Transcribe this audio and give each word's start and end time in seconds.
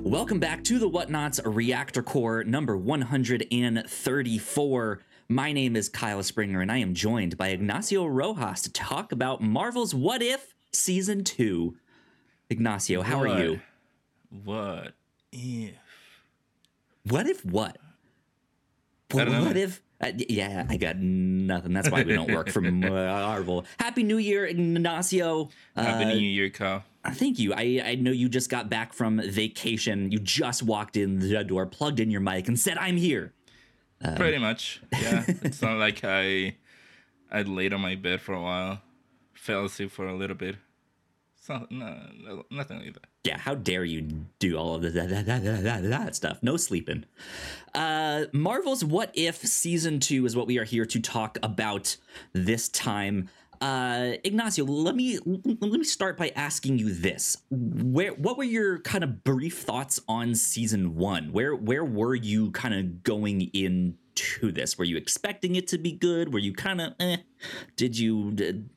Welcome 0.00 0.38
back 0.38 0.62
to 0.64 0.78
the 0.78 0.88
Whatnots 0.88 1.40
Reactor 1.44 2.02
Core 2.02 2.44
number 2.44 2.76
134. 2.76 5.00
My 5.28 5.52
name 5.52 5.76
is 5.76 5.88
Kyle 5.88 6.22
Springer, 6.22 6.60
and 6.60 6.70
I 6.72 6.76
am 6.78 6.94
joined 6.94 7.36
by 7.36 7.48
Ignacio 7.48 8.06
Rojas 8.06 8.62
to 8.62 8.72
talk 8.72 9.10
about 9.12 9.40
Marvel's 9.42 9.94
What 9.94 10.22
If 10.22 10.54
Season 10.72 11.24
2. 11.24 11.76
Ignacio, 12.50 13.02
how 13.02 13.20
are 13.20 13.40
you? 13.42 13.60
What 14.44 14.94
if? 15.32 15.74
What 17.04 17.26
if 17.28 17.44
what? 17.44 17.76
Know. 19.12 19.44
What 19.46 19.56
if? 19.56 19.82
Uh, 20.00 20.12
yeah, 20.28 20.64
I 20.68 20.76
got 20.76 20.96
nothing. 20.98 21.72
That's 21.72 21.90
why 21.90 22.04
we 22.04 22.14
don't 22.14 22.32
work 22.32 22.50
for 22.50 22.60
Marvel. 22.60 23.64
Happy 23.80 24.04
New 24.04 24.18
Year, 24.18 24.46
Ignacio. 24.46 25.48
Happy 25.74 26.04
Uh, 26.04 26.08
New 26.14 26.18
Year, 26.20 26.50
Kyle. 26.50 26.84
Thank 27.14 27.38
you. 27.38 27.52
I, 27.54 27.82
I 27.84 27.94
know 27.96 28.10
you 28.10 28.28
just 28.28 28.50
got 28.50 28.68
back 28.68 28.92
from 28.92 29.20
vacation. 29.20 30.10
You 30.12 30.18
just 30.18 30.62
walked 30.62 30.96
in 30.96 31.18
the 31.18 31.44
door, 31.44 31.66
plugged 31.66 32.00
in 32.00 32.10
your 32.10 32.20
mic, 32.20 32.48
and 32.48 32.58
said, 32.58 32.78
I'm 32.78 32.96
here. 32.96 33.32
um, 34.02 34.14
Pretty 34.16 34.38
much. 34.38 34.80
Yeah. 34.92 35.24
it's 35.26 35.62
not 35.62 35.78
like 35.86 36.00
I 36.04 36.56
I 37.30 37.42
laid 37.42 37.72
on 37.74 37.80
my 37.80 37.94
bed 37.94 38.20
for 38.20 38.32
a 38.34 38.40
while, 38.42 38.80
fell 39.34 39.64
asleep 39.66 39.90
for 39.90 40.06
a 40.08 40.16
little 40.16 40.36
bit. 40.36 40.56
It's 41.36 41.48
not, 41.48 41.70
no, 41.70 41.96
no, 42.24 42.44
nothing 42.50 42.78
like 42.80 42.94
that. 42.94 43.04
Yeah, 43.24 43.38
how 43.38 43.54
dare 43.54 43.84
you 43.84 44.02
do 44.38 44.56
all 44.56 44.74
of 44.76 44.82
that, 44.82 44.94
that, 44.94 45.26
that, 45.26 45.44
that, 45.44 45.62
that, 45.62 45.82
that 45.84 46.16
stuff? 46.16 46.38
No 46.42 46.56
sleeping. 46.56 47.04
Uh, 47.74 48.24
Marvel's 48.32 48.84
What 48.84 49.10
If 49.14 49.36
Season 49.36 50.00
2 50.00 50.24
is 50.26 50.34
what 50.36 50.46
we 50.46 50.58
are 50.58 50.64
here 50.64 50.86
to 50.86 51.00
talk 51.00 51.38
about 51.42 51.96
this 52.32 52.68
time. 52.70 53.28
Uh, 53.60 54.12
Ignacio, 54.24 54.64
let 54.64 54.94
me 54.94 55.18
let 55.24 55.62
me 55.72 55.84
start 55.84 56.16
by 56.16 56.32
asking 56.36 56.78
you 56.78 56.92
this: 56.92 57.36
Where, 57.50 58.12
what 58.12 58.36
were 58.36 58.44
your 58.44 58.78
kind 58.80 59.02
of 59.04 59.24
brief 59.24 59.58
thoughts 59.58 60.00
on 60.08 60.34
season 60.34 60.94
one? 60.94 61.32
Where, 61.32 61.54
where 61.54 61.84
were 61.84 62.14
you 62.14 62.50
kind 62.52 62.74
of 62.74 63.02
going 63.02 63.50
into 63.52 64.52
this? 64.52 64.78
Were 64.78 64.84
you 64.84 64.96
expecting 64.96 65.56
it 65.56 65.66
to 65.68 65.78
be 65.78 65.92
good? 65.92 66.32
Were 66.32 66.38
you 66.38 66.52
kind 66.52 66.80
of, 66.80 66.94
eh? 67.00 67.18
Did 67.76 67.98
you? 67.98 68.32
Did, 68.32 68.70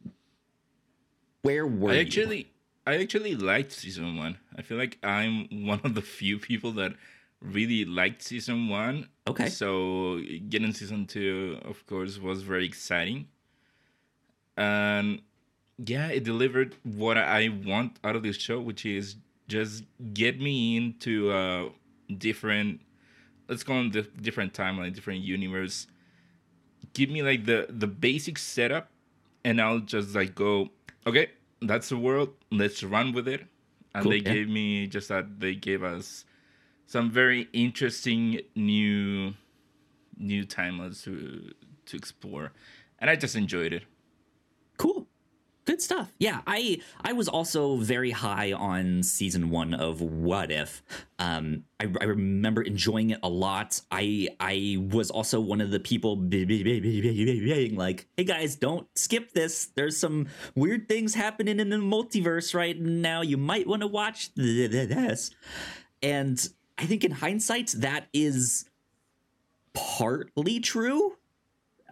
where 1.43 1.65
were 1.65 1.91
I 1.91 1.95
you? 1.95 2.01
actually 2.01 2.51
I 2.85 2.97
actually 2.97 3.35
liked 3.35 3.71
season 3.71 4.17
one. 4.17 4.37
I 4.55 4.63
feel 4.63 4.77
like 4.77 4.97
I'm 5.03 5.47
one 5.65 5.81
of 5.83 5.93
the 5.93 6.01
few 6.01 6.39
people 6.39 6.71
that 6.73 6.93
really 7.39 7.85
liked 7.85 8.23
season 8.23 8.69
one. 8.69 9.07
Okay. 9.27 9.49
So 9.49 10.19
getting 10.49 10.73
season 10.73 11.05
two, 11.05 11.59
of 11.63 11.85
course, 11.85 12.17
was 12.19 12.41
very 12.41 12.65
exciting. 12.65 13.27
And 14.57 15.21
yeah, 15.77 16.07
it 16.07 16.23
delivered 16.23 16.75
what 16.83 17.17
I 17.17 17.49
want 17.49 17.97
out 18.03 18.15
of 18.15 18.23
this 18.23 18.37
show, 18.37 18.59
which 18.59 18.85
is 18.85 19.15
just 19.47 19.83
get 20.13 20.39
me 20.39 20.77
into 20.77 21.31
a 21.33 21.69
different 22.17 22.81
let's 23.49 23.63
call 23.63 23.77
on 23.77 23.91
the 23.91 24.03
different 24.03 24.53
timeline, 24.53 24.93
different 24.93 25.21
universe. 25.21 25.87
Give 26.93 27.09
me 27.09 27.21
like 27.21 27.45
the 27.45 27.67
the 27.69 27.87
basic 27.87 28.37
setup 28.37 28.89
and 29.43 29.61
I'll 29.61 29.79
just 29.79 30.15
like 30.15 30.35
go, 30.35 30.69
okay, 31.05 31.29
that's 31.61 31.89
the 31.89 31.97
world. 31.97 32.29
Let's 32.51 32.83
run 32.83 33.13
with 33.13 33.27
it. 33.27 33.45
And 33.93 34.03
Cool, 34.03 34.11
they 34.11 34.17
yeah. 34.17 34.33
gave 34.33 34.49
me 34.49 34.87
just 34.87 35.09
that 35.09 35.39
they 35.39 35.55
gave 35.55 35.83
us 35.83 36.25
some 36.85 37.11
very 37.11 37.49
interesting 37.53 38.41
new 38.55 39.33
new 40.17 40.45
timelines 40.45 41.03
to 41.03 41.53
to 41.85 41.97
explore. 41.97 42.51
And 42.99 43.09
I 43.09 43.15
just 43.15 43.35
enjoyed 43.35 43.73
it. 43.73 43.83
Good 45.65 45.81
stuff. 45.81 46.11
Yeah 46.19 46.41
i 46.47 46.79
i 47.01 47.13
was 47.13 47.27
also 47.27 47.75
very 47.77 48.11
high 48.11 48.51
on 48.53 49.03
season 49.03 49.49
one 49.49 49.73
of 49.73 50.01
what 50.01 50.51
if. 50.51 50.81
Um 51.19 51.63
i, 51.79 51.85
I 51.99 52.05
remember 52.05 52.61
enjoying 52.61 53.11
it 53.11 53.19
a 53.23 53.29
lot. 53.29 53.79
I 53.91 54.29
i 54.39 54.77
was 54.79 55.11
also 55.11 55.39
one 55.39 55.61
of 55.61 55.71
the 55.71 55.79
people 55.79 56.15
be- 56.15 56.45
be- 56.45 56.63
be- 56.63 56.79
be- 56.79 57.01
be- 57.01 57.25
be- 57.25 57.39
being 57.45 57.75
like 57.75 58.07
hey 58.17 58.23
guys 58.23 58.55
don't 58.55 58.87
skip 58.95 59.33
this. 59.33 59.67
There's 59.75 59.97
some 59.97 60.27
weird 60.55 60.87
things 60.87 61.13
happening 61.15 61.59
in 61.59 61.69
the 61.69 61.77
multiverse 61.77 62.53
right? 62.55 62.79
Now 62.79 63.21
you 63.21 63.37
might 63.37 63.67
want 63.67 63.81
to 63.81 63.87
watch 63.87 64.33
th- 64.35 64.71
th- 64.71 64.89
this. 64.89 65.31
And 66.01 66.37
i 66.77 66.85
think 66.85 67.03
in 67.03 67.11
hindsight 67.11 67.75
that 67.77 68.07
is 68.13 68.65
partly 69.73 70.59
true 70.59 71.15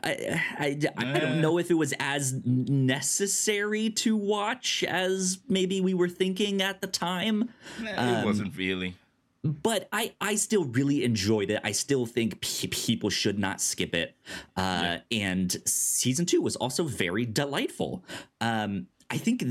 I, 0.04 0.42
I, 0.58 0.80
I 0.98 1.04
don't 1.20 1.42
know 1.42 1.58
if 1.58 1.70
it 1.70 1.74
was 1.76 1.94
as 2.00 2.34
necessary 2.46 3.90
to 3.92 4.16
watch 4.16 4.84
as 4.84 5.40
maybe 5.48 5.82
we 5.82 5.94
were 5.94 6.10
thinking 6.10 6.62
at 6.62 6.82
the 6.82 6.88
time, 6.88 7.50
Nah, 7.82 7.92
Um, 7.98 8.16
it 8.16 8.26
wasn't 8.26 8.58
really. 8.58 8.96
but 9.44 9.88
I, 9.92 10.14
I 10.20 10.36
still 10.36 10.66
really 10.66 11.04
enjoyed 11.04 11.50
it. 11.50 11.60
I 11.64 11.72
still 11.72 12.06
think 12.06 12.42
pe- 12.42 12.68
people 12.68 13.10
should 13.10 13.40
not 13.40 13.62
skip 13.62 13.94
it. 13.96 14.16
Uh, 14.56 14.98
And 15.12 15.56
season 15.66 16.26
two 16.26 16.42
was 16.42 16.56
also 16.56 16.84
very 16.84 17.26
delightful. 17.26 18.04
Um, 18.42 18.88
I 19.10 19.18
think 19.18 19.44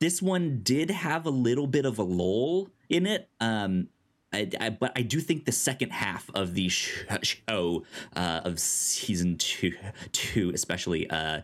this 0.00 0.20
one 0.22 0.60
did 0.62 0.90
have 0.90 1.26
a 1.26 1.30
little 1.30 1.66
bit 1.66 1.84
of 1.86 1.98
a 1.98 2.02
lull 2.02 2.68
in 2.88 3.06
it. 3.06 3.28
Um, 3.40 3.88
I, 4.32 4.50
I, 4.60 4.68
but 4.70 4.92
I 4.96 5.02
do 5.02 5.20
think 5.20 5.44
the 5.44 5.52
second 5.52 5.90
half 5.90 6.30
of 6.34 6.54
the 6.54 6.68
show 6.68 7.84
uh, 8.16 8.40
of 8.44 8.58
season 8.58 9.36
two, 9.36 9.74
two 10.12 10.50
especially, 10.54 11.08
uh, 11.10 11.42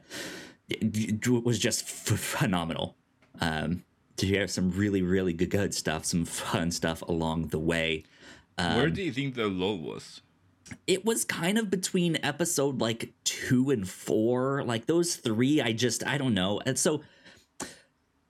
was 1.29 1.59
just 1.59 1.87
phenomenal. 1.87 2.97
Um, 3.41 3.85
you 4.21 4.39
have 4.41 4.51
some 4.51 4.71
really, 4.73 5.03
really 5.03 5.33
good, 5.33 5.51
good 5.51 5.75
stuff, 5.75 6.05
some 6.05 6.25
fun 6.25 6.71
stuff 6.71 7.03
along 7.03 7.49
the 7.49 7.59
way. 7.59 8.05
Where 8.57 8.87
Um, 8.87 8.93
do 8.93 9.03
you 9.03 9.13
think 9.13 9.35
the 9.35 9.47
lull 9.49 9.79
was? 9.79 10.21
it 10.87 11.03
was 11.03 11.25
kind 11.25 11.57
of 11.57 11.71
between 11.71 12.19
episode 12.23 12.79
like 12.79 13.15
two 13.25 13.71
and 13.71 13.89
four 13.89 14.63
like 14.65 14.85
those 14.85 15.17
three 15.17 15.63
i 15.63 15.73
just 15.73 16.07
i 16.07 16.19
don't 16.19 16.35
know 16.35 16.61
and 16.67 16.79
so 16.79 17.01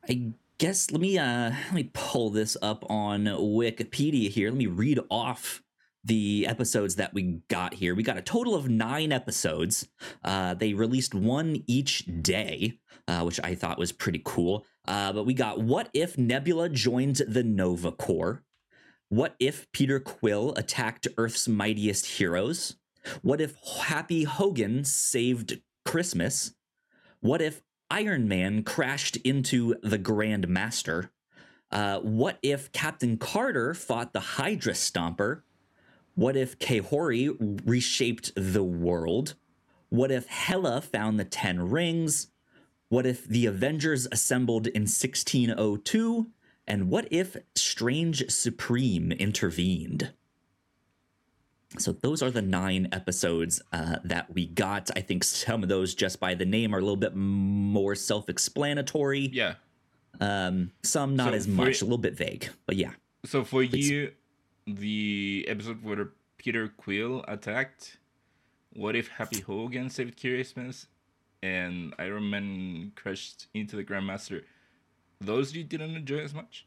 i 0.09 0.31
guess 0.59 0.91
let 0.91 1.01
me 1.01 1.17
uh 1.17 1.51
let 1.51 1.73
me 1.73 1.91
pull 1.95 2.31
this 2.31 2.57
up 2.61 2.85
on 2.91 3.25
wikipedia 3.25 4.29
here. 4.29 4.51
Let 4.51 4.59
me 4.59 4.67
read 4.67 4.99
off 5.11 5.63
the 6.05 6.47
episodes 6.49 6.97
that 6.97 7.15
we 7.15 7.41
got 7.49 7.75
here. 7.75 7.95
We 7.95 8.03
got 8.03 8.17
a 8.17 8.23
total 8.23 8.55
of 8.55 8.69
nine 8.69 9.13
episodes. 9.13 9.89
Uh 10.25 10.55
they 10.55 10.75
released 10.75 11.15
one 11.15 11.63
each 11.67 12.05
day 12.23 12.79
uh, 13.07 13.23
which 13.23 13.41
i 13.43 13.55
thought 13.55 13.79
was 13.79 13.93
pretty 13.93 14.21
cool. 14.25 14.67
Uh 14.87 15.13
but 15.13 15.25
we 15.25 15.33
got 15.35 15.61
what 15.61 15.91
if 15.95 16.19
nebula 16.19 16.69
joined 16.69 17.17
the 17.29 17.45
nova 17.45 17.93
corps? 17.93 18.43
What 19.11 19.37
if 19.41 19.71
Peter 19.73 20.01
Quill 20.01 20.53
attacked 20.57 21.09
Earth's 21.17 21.49
mightiest 21.49 22.05
heroes? 22.05 22.77
What 23.23 23.41
if 23.41 23.55
Happy 23.85 24.25
Hogan 24.25 24.85
saved 24.85 25.63
Christmas? 25.87 26.55
What 27.21 27.41
if 27.41 27.63
Iron 27.91 28.29
Man 28.29 28.63
crashed 28.63 29.17
into 29.19 29.75
the 29.83 29.99
Grand 29.99 30.49
Master? 30.49 31.11
Uh, 31.71 32.01
what 32.01 32.39
if 32.43 32.71
Captain 32.73 33.17
Carter 33.17 33.75
fought 33.75 34.13
the 34.13 34.21
Hydra 34.21 34.75
Stomper? 34.75 35.43
What 36.15 36.37
if 36.37 36.59
Kahhori 36.59 37.63
reshaped 37.65 38.33
the 38.35 38.65
world? 38.65 39.35
What 39.89 40.11
if 40.11 40.27
Hela 40.27 40.81
found 40.81 41.19
the 41.19 41.25
Ten 41.25 41.71
Rings? 41.71 42.29
What 42.89 43.07
if 43.07 43.25
the 43.25 43.47
Avengers 43.47 44.07
assembled 44.11 44.67
in 44.67 44.83
1602? 44.83 46.31
And 46.67 46.91
what 46.91 47.09
if 47.11 47.37
Strange 47.55 48.31
Supreme 48.31 49.13
intervened? 49.13 50.13
So 51.77 51.93
those 51.93 52.23
are 52.23 52.31
the 52.31 52.41
nine 52.41 52.89
episodes 52.93 53.61
uh, 53.73 53.97
that 54.05 54.33
we 54.33 54.47
got. 54.47 54.91
I 54.97 55.01
think 55.01 55.23
some 55.23 55.63
of 55.63 55.69
those, 55.69 55.95
just 55.95 56.19
by 56.19 56.35
the 56.35 56.47
name, 56.47 56.75
are 56.75 56.79
a 56.79 56.81
little 56.81 56.97
bit 56.97 57.15
more 57.15 57.95
self-explanatory. 57.95 59.29
Yeah. 59.33 59.55
Um, 60.21 60.73
some 60.83 61.15
not 61.15 61.29
So 61.31 61.35
as 61.35 61.47
much, 61.47 61.83
a 61.83 61.85
little 61.85 61.99
bit 61.99 62.17
vague. 62.17 62.49
But 62.67 62.77
yeah, 62.77 62.93
So 63.27 63.45
for 63.45 63.63
you, 63.63 64.13
the 64.67 65.45
episode 65.47 65.83
where 65.85 66.11
Peter 66.39 66.69
Quill 66.69 67.25
attacked, 67.29 67.99
what 68.73 68.97
if 68.97 69.09
Happy 69.09 69.41
Hogan 69.41 69.91
saved 69.91 70.19
Christmas, 70.21 70.87
and 71.43 71.95
Iron 71.99 72.31
Man 72.31 72.93
crashed 72.97 73.47
into 73.55 73.77
the 73.77 73.85
Grandmaster? 73.85 74.43
Those 75.21 75.55
you 75.55 75.65
didn't 75.65 75.95
enjoy 75.95 76.21
as 76.21 76.33
much. 76.33 76.67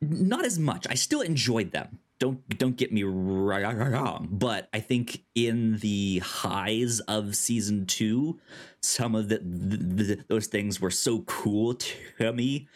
not 0.00 0.44
as 0.44 0.58
much. 0.58 0.86
I 0.88 0.94
still 0.94 1.20
enjoyed 1.22 1.72
them. 1.72 1.98
Don't 2.18 2.58
don't 2.58 2.76
get 2.76 2.92
me 2.92 3.04
wrong, 3.04 4.28
but 4.28 4.68
I 4.72 4.80
think 4.80 5.22
in 5.36 5.78
the 5.78 6.18
highs 6.18 6.98
of 7.00 7.36
season 7.36 7.86
two, 7.86 8.40
some 8.80 9.14
of 9.14 9.28
the, 9.28 9.38
the, 9.38 9.76
the 9.76 10.24
those 10.26 10.48
things 10.48 10.80
were 10.80 10.90
so 10.90 11.20
cool 11.22 11.74
to 11.74 12.32
me 12.32 12.66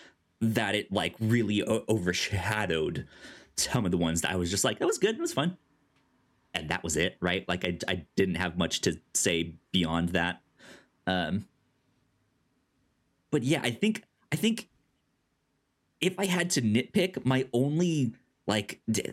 that 0.41 0.77
it 0.77 0.93
like 0.93 1.17
really 1.19 1.61
o- 1.65 1.85
overshadowed 1.89 3.09
some 3.57 3.85
of 3.85 3.91
the 3.91 3.99
ones 3.99 4.21
that 4.21 4.31
I 4.31 4.37
was 4.37 4.49
just 4.49 4.63
like, 4.65 4.79
that 4.79 4.87
was 4.87 4.99
good, 4.99 5.17
it 5.17 5.21
was 5.21 5.33
fun, 5.33 5.57
and 6.55 6.69
that 6.71 6.85
was 6.85 6.97
it, 6.97 7.17
right? 7.21 7.45
Like 7.49 7.65
I 7.65 7.79
I 7.89 8.07
didn't 8.15 8.37
have 8.37 8.57
much 8.57 8.81
to 8.83 9.01
say 9.13 9.55
beyond 9.73 10.11
that. 10.11 10.41
Um, 11.07 11.47
but 13.33 13.43
yeah, 13.43 13.61
I 13.65 13.73
think 13.73 14.05
I 14.31 14.37
think 14.37 14.69
if 16.01 16.19
I 16.19 16.27
had 16.27 16.51
to 16.51 16.63
nitpick, 16.63 17.25
my 17.25 17.47
only 17.53 18.15
like 18.47 18.81
d- 18.91 19.13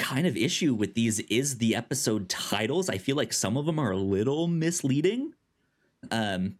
kind 0.00 0.26
of 0.26 0.36
issue 0.36 0.74
with 0.74 0.94
these 0.94 1.20
is 1.20 1.58
the 1.58 1.76
episode 1.76 2.28
titles. 2.28 2.88
I 2.88 2.98
feel 2.98 3.16
like 3.16 3.32
some 3.32 3.56
of 3.56 3.66
them 3.66 3.78
are 3.78 3.92
a 3.92 3.96
little 3.96 4.48
misleading. 4.48 5.34
Um, 6.10 6.58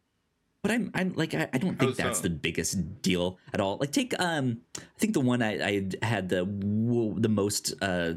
but 0.63 0.71
I'm 0.71 0.91
I'm 0.95 1.15
like 1.15 1.35
I, 1.35 1.49
I 1.53 1.59
don't 1.59 1.79
think 1.79 1.99
How 1.99 2.05
that's 2.05 2.19
so? 2.19 2.25
the 2.25 2.31
biggest 2.31 3.01
deal 3.03 3.39
at 3.55 3.61
all. 3.61 3.79
Like 3.79 3.93
take 3.93 4.15
um 4.21 4.61
I 4.77 4.99
think 4.99 5.15
the 5.15 5.21
one 5.21 5.43
I, 5.43 5.89
I 6.03 6.05
had 6.05 6.29
the 6.29 6.45
the 7.19 7.29
most 7.31 7.73
uh 7.81 8.15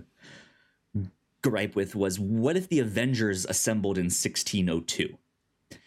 gripe 1.42 1.76
with 1.76 1.96
was 1.96 2.20
what 2.20 2.58
if 2.58 2.68
the 2.68 2.80
Avengers 2.80 3.46
assembled 3.46 3.98
in 3.98 4.06
1602? 4.06 5.18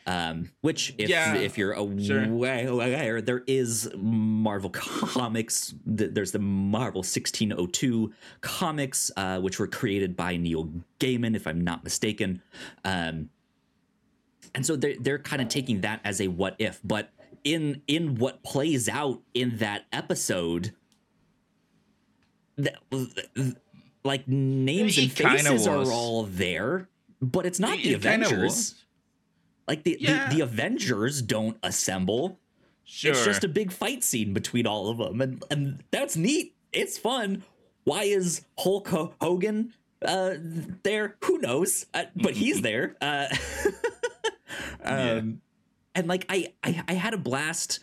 Um, 0.08 0.50
which 0.60 0.94
if 0.98 1.08
Yeah, 1.08 1.34
if 1.34 1.58
you're 1.58 1.74
sure. 2.00 2.24
aware, 2.24 2.68
aware, 2.68 3.20
there 3.20 3.42
is 3.48 3.90
Marvel 3.96 4.70
comics. 4.70 5.74
There's 5.84 6.30
the 6.30 6.38
Marvel 6.38 7.00
1602 7.00 8.12
comics, 8.40 9.10
uh, 9.16 9.40
which 9.40 9.58
were 9.58 9.66
created 9.66 10.16
by 10.16 10.36
Neil 10.36 10.70
Gaiman, 11.00 11.34
if 11.34 11.46
I'm 11.48 11.60
not 11.60 11.82
mistaken. 11.82 12.40
Um, 12.84 13.30
and 14.54 14.64
so 14.64 14.76
they're 14.76 14.94
they're 15.00 15.18
kind 15.18 15.42
of 15.42 15.48
taking 15.48 15.80
that 15.80 16.00
as 16.04 16.20
a 16.20 16.28
what 16.28 16.54
if, 16.58 16.80
but 16.84 17.10
in 17.42 17.82
in 17.88 18.14
what 18.14 18.42
plays 18.44 18.88
out 18.88 19.22
in 19.34 19.58
that 19.58 19.86
episode, 19.92 20.72
th- 22.56 22.76
like 24.04 24.26
names 24.28 24.96
and 24.98 25.10
faces 25.10 25.66
are 25.66 25.82
all 25.84 26.22
there, 26.24 26.88
but 27.20 27.44
it's 27.44 27.58
not 27.58 27.76
the 27.78 27.94
Avengers. 27.94 28.85
Like 29.68 29.82
the, 29.84 29.96
Yeah. 30.00 30.28
the 30.28 30.36
the 30.36 30.40
Avengers 30.42 31.22
don't 31.22 31.56
assemble. 31.62 32.38
Sure. 32.84 33.10
It's 33.12 33.24
just 33.24 33.42
a 33.44 33.48
big 33.48 33.72
fight 33.72 34.04
scene 34.04 34.32
between 34.32 34.66
all 34.66 34.88
of 34.88 34.98
them, 34.98 35.20
and 35.20 35.42
and 35.50 35.82
that's 35.90 36.16
neat. 36.16 36.54
It's 36.72 36.96
fun. 36.98 37.42
Why 37.84 38.04
is 38.04 38.44
Hulk 38.58 38.88
Ho- 38.88 39.14
Hogan 39.20 39.72
uh, 40.04 40.34
there? 40.82 41.16
Who 41.24 41.38
knows? 41.38 41.86
Uh, 41.94 42.04
but 42.14 42.34
he's 42.34 42.62
there. 42.62 42.96
Uh, 43.00 43.26
um, 44.84 45.40
and 45.94 46.06
like 46.06 46.26
I, 46.28 46.52
I 46.62 46.82
I 46.88 46.92
had 46.94 47.14
a 47.14 47.18
blast 47.18 47.80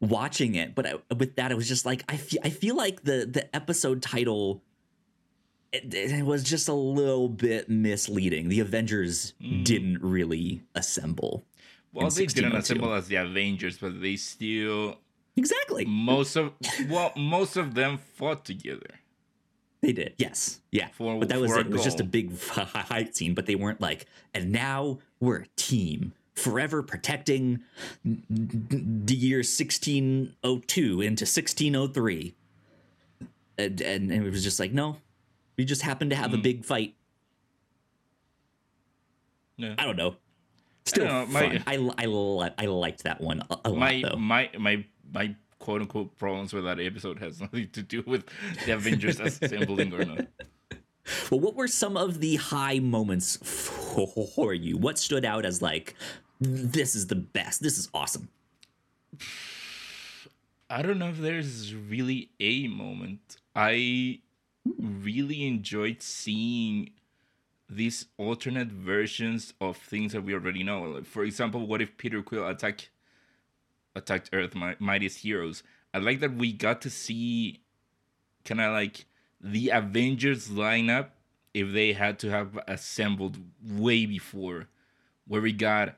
watching 0.00 0.54
it, 0.54 0.74
but 0.74 0.86
I, 0.86 0.94
with 1.16 1.36
that, 1.36 1.52
I 1.52 1.54
was 1.54 1.68
just 1.68 1.86
like 1.86 2.04
I 2.08 2.16
feel 2.16 2.40
I 2.44 2.50
feel 2.50 2.76
like 2.76 3.02
the 3.04 3.26
the 3.30 3.54
episode 3.54 4.02
title. 4.02 4.62
It, 5.72 5.94
it 5.94 6.24
was 6.26 6.44
just 6.44 6.68
a 6.68 6.74
little 6.74 7.28
bit 7.28 7.68
misleading. 7.70 8.48
The 8.48 8.60
Avengers 8.60 9.32
Mm. 9.42 9.64
didn't 9.64 10.02
really 10.02 10.62
assemble. 10.74 11.44
well, 11.92 12.10
they 12.10 12.26
didn't 12.26 12.54
assemble 12.54 12.92
as 12.92 13.08
the 13.08 13.16
Avengers, 13.16 13.78
but 13.78 14.00
they 14.00 14.16
still 14.16 14.98
Exactly. 15.36 15.84
most 15.86 16.36
of 16.36 16.52
well 16.90 17.12
most 17.16 17.56
of 17.56 17.74
them 17.74 17.98
fought 17.98 18.44
together. 18.44 19.00
They 19.80 19.92
did, 19.92 20.14
yes, 20.18 20.60
yeah. 20.70 20.88
For- 20.92 21.18
but 21.18 21.28
that 21.30 21.40
was 21.40 21.56
it. 21.56 21.66
It 21.66 21.70
was 21.72 21.82
just 21.82 21.98
a 22.00 22.04
big 22.04 22.32
fight 22.36 23.16
scene. 23.16 23.34
But 23.34 23.46
they 23.46 23.54
weren't 23.56 23.80
like, 23.80 24.06
and 24.32 24.52
now 24.52 24.98
we're 25.18 25.38
a 25.40 25.46
team, 25.56 26.12
forever 26.34 26.82
protecting 26.84 27.60
the 28.04 29.14
year 29.14 29.38
1602 29.38 31.00
into 31.00 31.24
1603. 31.24 32.34
And, 33.58 33.80
and 33.80 34.12
it 34.12 34.22
was 34.22 34.42
just 34.44 34.60
like, 34.60 34.72
no, 34.72 34.98
we 35.56 35.64
just 35.64 35.82
happened 35.82 36.10
to 36.10 36.16
have 36.16 36.32
a 36.34 36.36
Mm. 36.36 36.42
big 36.42 36.64
fight. 36.64 36.94
Yeah. 39.56 39.74
I 39.78 39.84
don't 39.84 39.96
know. 39.96 40.16
Still 40.84 41.04
know, 41.06 41.26
fun. 41.26 41.32
my- 41.32 41.62
I 41.66 41.74
I 41.98 42.06
li- 42.06 42.50
I 42.58 42.66
liked 42.66 43.04
that 43.04 43.20
one 43.20 43.42
a, 43.50 43.56
a 43.66 43.70
lot 43.70 43.78
my 43.78 44.02
though. 44.02 44.16
my 44.16 44.50
my 44.58 44.84
my 45.12 45.36
quote 45.58 45.80
unquote 45.82 46.16
problems 46.18 46.52
with 46.52 46.64
that 46.64 46.80
episode 46.80 47.20
has 47.20 47.40
nothing 47.44 47.68
to 47.70 47.82
do 47.82 48.02
with 48.06 48.24
the 48.66 48.72
Avengers 48.72 49.20
assembling 49.20 49.92
or 49.94 50.04
not. 50.04 50.26
Well, 51.32 51.40
what 51.40 51.56
were 51.56 51.66
some 51.66 51.96
of 51.96 52.20
the 52.20 52.36
high 52.36 52.78
moments 52.78 53.36
for 53.42 54.54
you? 54.54 54.76
What 54.78 54.98
stood 54.98 55.24
out 55.24 55.44
as 55.44 55.60
like, 55.60 55.96
this 56.40 56.94
is 56.94 57.08
the 57.08 57.16
best. 57.16 57.60
This 57.60 57.76
is 57.76 57.88
awesome. 57.92 58.28
I 60.70 60.80
don't 60.80 60.98
know 61.00 61.08
if 61.08 61.18
there's 61.18 61.74
really 61.74 62.30
a 62.38 62.68
moment. 62.68 63.36
I 63.54 64.20
really 64.78 65.46
enjoyed 65.46 66.02
seeing 66.02 66.90
these 67.68 68.06
alternate 68.18 68.68
versions 68.68 69.54
of 69.60 69.76
things 69.76 70.12
that 70.12 70.22
we 70.22 70.34
already 70.34 70.62
know. 70.62 70.82
Like, 70.82 71.06
for 71.06 71.24
example, 71.24 71.66
what 71.66 71.80
if 71.82 71.96
Peter 71.96 72.22
Quill 72.22 72.46
attack 72.46 72.90
attacked 73.94 74.30
Earth, 74.32 74.54
my 74.54 74.76
mightiest 74.78 75.18
heroes? 75.18 75.62
I 75.94 75.98
like 75.98 76.20
that 76.20 76.34
we 76.34 76.52
got 76.52 76.80
to 76.82 76.90
see 76.90 77.60
kind 78.44 78.60
of 78.60 78.72
like 78.72 79.06
the 79.40 79.70
Avengers 79.70 80.48
lineup 80.48 81.08
if 81.54 81.72
they 81.72 81.92
had 81.92 82.18
to 82.20 82.30
have 82.30 82.58
assembled 82.66 83.38
way 83.66 84.06
before, 84.06 84.68
where 85.26 85.40
we 85.42 85.52
got 85.52 85.96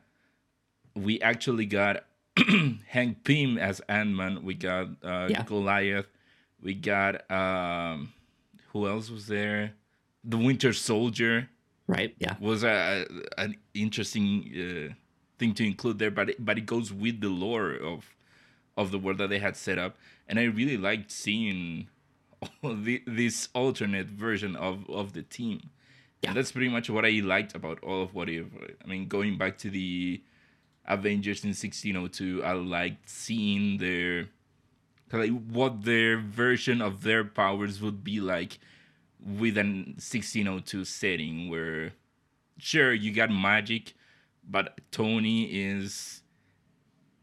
we 0.97 1.21
actually 1.21 1.67
got 1.67 2.05
Hank 2.89 3.25
Pym 3.25 3.59
as 3.59 3.81
Ant 3.89 4.11
Man. 4.11 4.45
We 4.45 4.55
got 4.55 4.89
uh, 5.03 5.29
Yeah. 5.31 5.43
Goliath. 5.43 6.07
We 6.63 6.75
got 6.75 7.29
um, 7.31 8.13
who 8.75 8.87
else 8.87 9.09
was 9.09 9.29
there? 9.29 9.73
The 10.23 10.37
Winter 10.37 10.75
Soldier 10.75 11.49
Right? 11.87 12.15
Yeah. 12.19 12.37
was 12.41 12.65
a, 12.65 13.07
an 13.37 13.57
interesting 13.75 14.51
uh, 14.91 14.95
thing 15.39 15.53
to 15.55 15.67
include 15.67 15.99
there, 15.99 16.11
but 16.11 16.31
it, 16.31 16.45
but 16.45 16.57
it 16.57 16.65
goes 16.67 16.93
with 16.93 17.21
the 17.21 17.29
lore 17.29 17.73
of 17.73 18.07
of 18.77 18.91
the 18.91 18.99
world 18.99 19.19
that 19.19 19.29
they 19.29 19.39
had 19.39 19.57
set 19.57 19.79
up, 19.79 19.97
and 20.27 20.39
I 20.39 20.45
really 20.45 20.79
liked 20.79 21.11
seeing 21.13 21.89
all 22.41 22.75
the, 22.75 23.03
this 23.07 23.49
alternate 23.55 24.07
version 24.07 24.57
of 24.57 24.89
of 24.89 25.13
the 25.13 25.23
team. 25.23 25.71
Yeah. 26.23 26.31
And 26.31 26.39
that's 26.39 26.53
pretty 26.53 26.71
much 26.71 26.89
what 26.89 27.05
I 27.05 27.21
liked 27.23 27.55
about 27.55 27.85
all 27.85 28.03
of 28.03 28.15
what 28.15 28.31
if. 28.31 28.47
I 28.83 28.89
mean, 28.89 29.07
going 29.07 29.37
back 29.37 29.59
to 29.59 29.69
the 29.69 30.23
Avengers 30.87 31.45
in 31.45 31.51
1602, 31.51 32.43
I 32.43 32.53
liked 32.53 33.11
seeing 33.11 33.77
their 33.77 34.29
like 35.19 35.31
what 35.49 35.85
their 35.85 36.19
version 36.19 36.81
of 36.83 37.03
their 37.03 37.25
powers 37.25 37.81
would 37.81 38.03
be 38.05 38.21
like 38.21 38.59
with 39.21 39.57
an 39.57 39.95
1602 39.97 40.85
setting 40.85 41.49
where 41.49 41.93
sure 42.59 42.93
you 42.93 43.13
got 43.13 43.31
magic 43.31 43.95
but 44.49 44.79
tony 44.91 45.45
is 45.45 46.23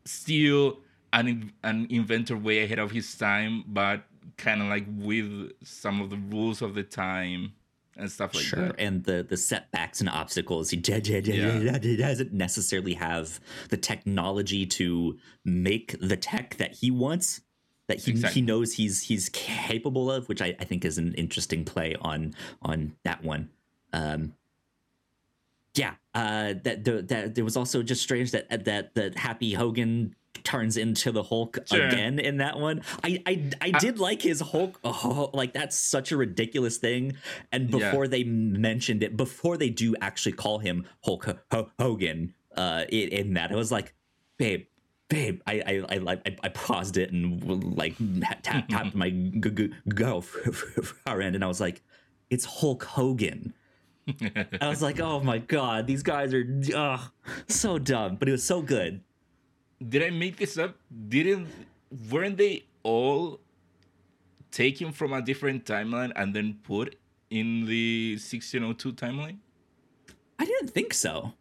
still 0.06 0.80
an, 1.14 1.52
an 1.64 1.88
inventor 1.90 2.38
way 2.38 2.64
ahead 2.64 2.80
of 2.80 2.92
his 2.92 3.16
time 3.16 3.64
but 3.68 4.04
kind 4.38 4.62
of 4.62 4.68
like 4.68 4.86
with 4.98 5.52
some 5.64 6.02
of 6.02 6.10
the 6.10 6.18
rules 6.18 6.62
of 6.62 6.74
the 6.74 6.84
time 6.84 7.54
and 7.98 8.12
stuff 8.12 8.34
like 8.34 8.44
sure. 8.44 8.68
that 8.68 8.76
And 8.80 9.04
the 9.04 9.24
the 9.24 9.38
setbacks 9.38 10.00
and 10.00 10.10
obstacles. 10.10 10.70
He, 10.70 10.82
Yeah. 11.62 11.78
he 11.82 11.98
doesn't 11.98 12.34
necessarily 12.34 12.94
have 12.94 13.40
the 13.70 13.78
technology 13.78 14.66
to 14.66 15.18
make 15.46 15.96
the 16.00 16.18
tech 16.18 16.56
that 16.58 16.74
he 16.74 16.92
wants. 16.92 17.42
That 17.92 18.04
he, 18.04 18.12
Exactly. 18.12 18.42
he 18.42 18.46
knows 18.46 18.74
he's 18.74 19.02
he's 19.04 19.30
capable 19.30 20.12
of, 20.12 20.28
which 20.30 20.42
I, 20.42 20.56
I 20.60 20.64
think 20.66 20.84
is 20.86 20.98
an 20.98 21.14
interesting 21.16 21.64
play 21.66 21.96
on 22.02 22.34
on 22.62 22.96
that 23.04 23.24
one. 23.24 23.50
Um, 23.94 24.34
yeah, 25.76 25.94
uh, 26.14 26.54
that 26.64 26.84
the, 26.84 27.02
that 27.04 27.36
there 27.36 27.44
was 27.46 27.56
also 27.56 27.82
just 27.82 28.02
strange 28.02 28.32
that 28.32 28.66
that 28.66 28.94
that 28.96 29.18
Happy 29.18 29.54
Hogan 29.54 30.16
turns 30.44 30.76
into 30.76 31.12
the 31.12 31.24
Hulk 31.24 31.60
Sure. 31.66 31.88
again 31.88 32.20
in 32.20 32.38
that 32.38 32.60
one. 32.60 32.82
I 33.04 33.22
I, 33.26 33.50
I 33.62 33.72
did 33.72 34.00
like 34.00 34.22
his 34.22 34.40
Hulk. 34.42 34.80
Oh, 34.84 35.30
like 35.34 35.54
that's 35.54 35.78
such 35.78 36.12
a 36.12 36.18
ridiculous 36.18 36.78
thing. 36.78 37.14
And 37.52 37.70
Yeah. 37.70 37.90
before 37.92 38.08
they 38.08 38.24
mentioned 38.24 39.04
it, 39.04 39.16
before 39.16 39.56
they 39.58 39.70
do 39.70 39.96
actually 40.02 40.34
call 40.34 40.60
him 40.60 40.86
Hulk 41.06 41.26
Ho- 41.26 41.40
Ho- 41.52 41.72
Hogan, 41.80 42.34
uh, 42.58 42.84
in, 42.90 43.10
in 43.10 43.34
that, 43.36 43.52
I 43.52 43.56
was 43.56 43.72
like, 43.72 43.94
babe. 44.38 44.66
Babe, 45.12 45.42
I 45.46 45.56
I, 45.72 45.74
I 45.96 45.96
I 46.26 46.32
I 46.48 46.50
paused 46.56 46.96
it 46.96 47.12
and 47.12 47.44
like 47.76 47.96
tapped 48.48 48.70
tapped 48.74 48.96
my 48.96 49.10
g- 49.12 49.52
g- 49.60 49.74
girlfriend, 49.92 51.36
and 51.36 51.44
I 51.44 51.48
was 51.52 51.60
like, 51.60 51.82
"It's 52.32 52.46
Hulk 52.64 52.84
Hogan." 52.96 53.52
I 54.64 54.68
was 54.72 54.82
like, 54.82 55.00
"Oh 55.04 55.20
my 55.20 55.38
god, 55.40 55.86
these 55.86 56.02
guys 56.02 56.32
are 56.34 57.00
so 57.48 57.78
dumb," 57.78 58.16
but 58.16 58.30
it 58.30 58.32
was 58.32 58.44
so 58.54 58.62
good. 58.64 59.04
did 59.94 60.04
i 60.06 60.10
make 60.14 60.38
this 60.38 60.56
up 60.64 60.74
didn't 61.10 61.48
weren't 62.12 62.38
they 62.38 62.64
all 62.86 63.40
taken 64.52 64.92
from 64.94 65.12
a 65.20 65.22
different 65.30 65.66
timeline 65.66 66.12
and 66.16 66.36
then 66.38 66.50
put 66.70 66.96
in 67.34 67.66
the 67.66 68.14
1602 68.22 68.94
timeline 68.94 69.38
I 70.40 70.46
didn't 70.46 70.70
think 70.70 70.94
so. 70.94 71.34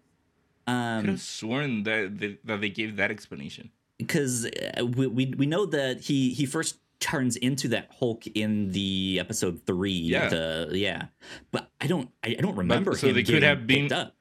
I 0.66 1.00
could 1.00 1.08
Um, 1.08 1.14
have 1.16 1.20
sworn 1.20 1.82
that 1.84 2.18
they, 2.18 2.38
that 2.44 2.60
they 2.60 2.68
gave 2.70 2.96
that 2.96 3.10
explanation. 3.10 3.70
because 3.98 4.46
uh, 4.46 4.86
we, 4.86 5.06
we 5.06 5.26
we 5.36 5.46
know 5.46 5.66
that 5.66 6.00
he 6.00 6.32
he 6.32 6.46
first 6.46 6.78
turns 7.00 7.36
into 7.36 7.66
that 7.68 7.90
Hulk 7.98 8.26
in 8.28 8.72
the 8.72 9.18
episode 9.20 9.62
three. 9.66 9.92
Yeah. 9.92 10.28
the, 10.28 10.68
yeah. 10.72 11.06
But 11.50 11.70
I 11.80 11.86
don't 11.86 12.10
I, 12.24 12.36
I 12.38 12.40
don't 12.44 12.56
remember 12.56 12.94
so 12.96 13.08
him 13.08 13.14
they 13.14 13.22
could 13.24 13.42
have 13.42 13.66
been- 13.66 13.92
up. 13.92 14.14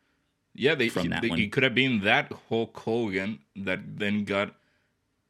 Yeah, 0.55 0.75
they, 0.75 0.89
From 0.89 1.09
that 1.09 1.21
they- 1.21 1.29
one. 1.29 1.49
could 1.51 1.63
have 1.63 1.75
been 1.75 2.01
that 2.01 2.31
Hulk 2.49 2.75
Hogan 2.75 3.39
that 3.55 3.79
then 3.99 4.23
got 4.25 4.55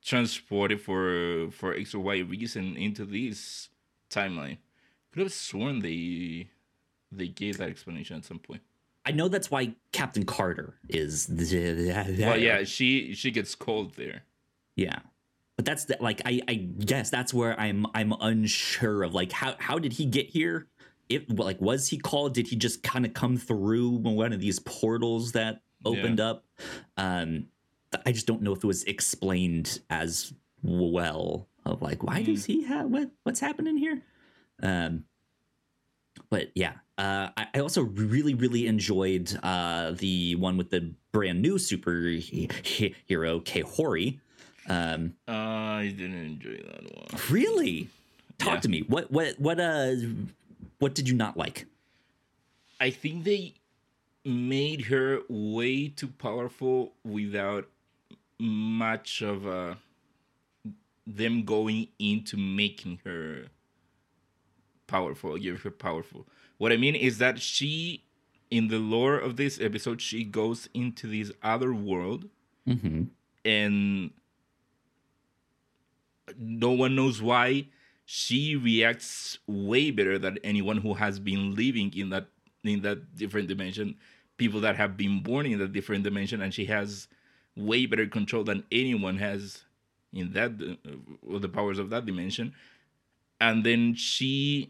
transported 0.03 0.79
for 0.81 1.49
for 1.51 1.73
X 1.75 1.93
or 1.93 1.99
Y 1.99 2.19
reason 2.19 2.77
into 2.77 3.05
this 3.05 3.69
timeline. 4.09 4.57
Could 5.11 5.23
have 5.23 5.33
sworn 5.33 5.79
they 5.79 6.47
they 7.11 7.27
gave 7.27 7.57
that 7.57 7.69
explanation 7.69 8.17
at 8.17 8.25
some 8.25 8.39
point. 8.39 8.61
I 9.09 9.11
know 9.11 9.27
that's 9.27 9.49
why 9.49 9.73
Captain 9.91 10.23
Carter 10.23 10.75
is. 10.87 11.25
Well, 12.29 12.37
yeah, 12.37 12.63
she 12.63 13.15
she 13.15 13.31
gets 13.31 13.55
cold 13.55 13.95
there. 13.95 14.21
Yeah. 14.75 14.99
But 15.55 15.65
that's 15.65 15.85
the, 15.85 15.97
like 15.99 16.21
I 16.25 16.41
I 16.47 16.53
guess 16.53 17.09
that's 17.09 17.33
where 17.33 17.59
I'm 17.59 17.87
I'm 17.95 18.13
unsure 18.21 19.01
of 19.03 19.15
like 19.15 19.31
how 19.31 19.55
how 19.57 19.79
did 19.79 19.93
he 19.93 20.05
get 20.05 20.29
here? 20.29 20.67
It 21.09 21.37
like 21.37 21.59
was 21.59 21.87
he 21.87 21.97
called? 21.97 22.35
Did 22.35 22.47
he 22.47 22.55
just 22.55 22.83
kind 22.83 23.03
of 23.03 23.15
come 23.15 23.35
through 23.35 23.89
one 23.97 24.31
of 24.31 24.39
these 24.39 24.59
portals 24.59 25.31
that 25.31 25.61
opened 25.83 26.19
up? 26.19 26.45
Um 26.95 27.47
I 28.05 28.11
just 28.11 28.27
don't 28.27 28.43
know 28.43 28.53
if 28.53 28.59
it 28.59 28.67
was 28.67 28.83
explained 28.83 29.79
as 29.89 30.33
well 30.61 31.49
of 31.65 31.81
like 31.81 32.03
why 32.03 32.21
does 32.21 32.45
he 32.45 32.63
have 32.65 32.85
what 32.91 33.09
what's 33.23 33.39
happening 33.39 33.75
here? 33.77 34.03
Um 34.61 35.05
but 36.29 36.51
yeah, 36.53 36.73
uh, 36.99 37.29
I, 37.37 37.47
I 37.55 37.59
also 37.59 37.83
really, 37.83 38.33
really 38.33 38.67
enjoyed 38.67 39.37
uh, 39.41 39.91
the 39.91 40.35
one 40.35 40.57
with 40.57 40.69
the 40.69 40.91
brand 41.11 41.41
new 41.41 41.55
superhero, 41.55 43.43
Kahhori. 43.43 44.19
Um, 44.67 45.13
Uh, 45.27 45.31
I 45.31 45.93
didn't 45.95 46.23
enjoy 46.23 46.57
that 46.57 46.83
one. 46.95 47.21
really? 47.31 47.87
Talk 48.37 48.55
Yeah. 48.55 48.59
to 48.61 48.69
me. 48.69 48.81
What, 48.81 49.11
what, 49.11 49.39
what, 49.39 49.59
uh, 49.59 49.95
what 50.79 50.93
did 50.93 51.07
you 51.09 51.15
not 51.15 51.37
like? 51.37 51.65
I 52.79 52.89
think 52.91 53.23
they 53.23 53.55
made 54.25 54.85
her 54.85 55.21
way 55.29 55.87
too 55.87 56.09
powerful 56.09 56.93
without 57.03 57.67
much 58.39 59.21
of 59.21 59.47
uh, 59.47 59.75
them 61.07 61.43
going 61.43 61.87
into 61.97 62.37
making 62.37 62.99
her 63.05 63.45
powerful, 64.87 65.37
give 65.37 65.61
her 65.61 65.71
powerful. 65.71 66.25
What 66.59 66.71
I 66.71 66.77
mean 66.77 66.95
is 66.95 67.17
that 67.17 67.39
she, 67.41 68.03
in 68.51 68.67
the 68.67 68.77
lore 68.77 69.17
of 69.17 69.35
this 69.37 69.59
episode, 69.59 70.01
she 70.01 70.23
goes 70.23 70.69
into 70.75 71.07
this 71.07 71.31
other 71.41 71.73
world 71.73 72.29
Mm-hmm. 72.67 73.03
and 73.45 74.11
no 76.37 76.71
one 76.71 76.95
knows 76.95 77.21
why 77.21 77.65
she 78.05 78.55
reacts 78.55 79.39
way 79.47 79.91
better 79.91 80.19
than 80.19 80.37
anyone 80.43 80.77
who 80.77 80.93
has 80.95 81.19
been 81.19 81.55
living 81.55 81.91
in 81.95 82.09
that 82.09 82.27
in 82.63 82.81
that 82.81 83.15
different 83.15 83.47
dimension 83.47 83.95
people 84.37 84.59
that 84.61 84.75
have 84.75 84.97
been 84.97 85.23
born 85.23 85.45
in 85.45 85.57
that 85.59 85.71
different 85.73 86.03
dimension 86.03 86.41
and 86.41 86.53
she 86.53 86.65
has 86.65 87.07
way 87.55 87.85
better 87.85 88.05
control 88.05 88.43
than 88.43 88.63
anyone 88.71 89.17
has 89.17 89.63
in 90.13 90.33
that 90.33 90.51
uh, 90.61 91.39
the 91.39 91.49
powers 91.49 91.79
of 91.79 91.89
that 91.89 92.05
dimension 92.05 92.53
and 93.41 93.63
then 93.63 93.95
she 93.95 94.69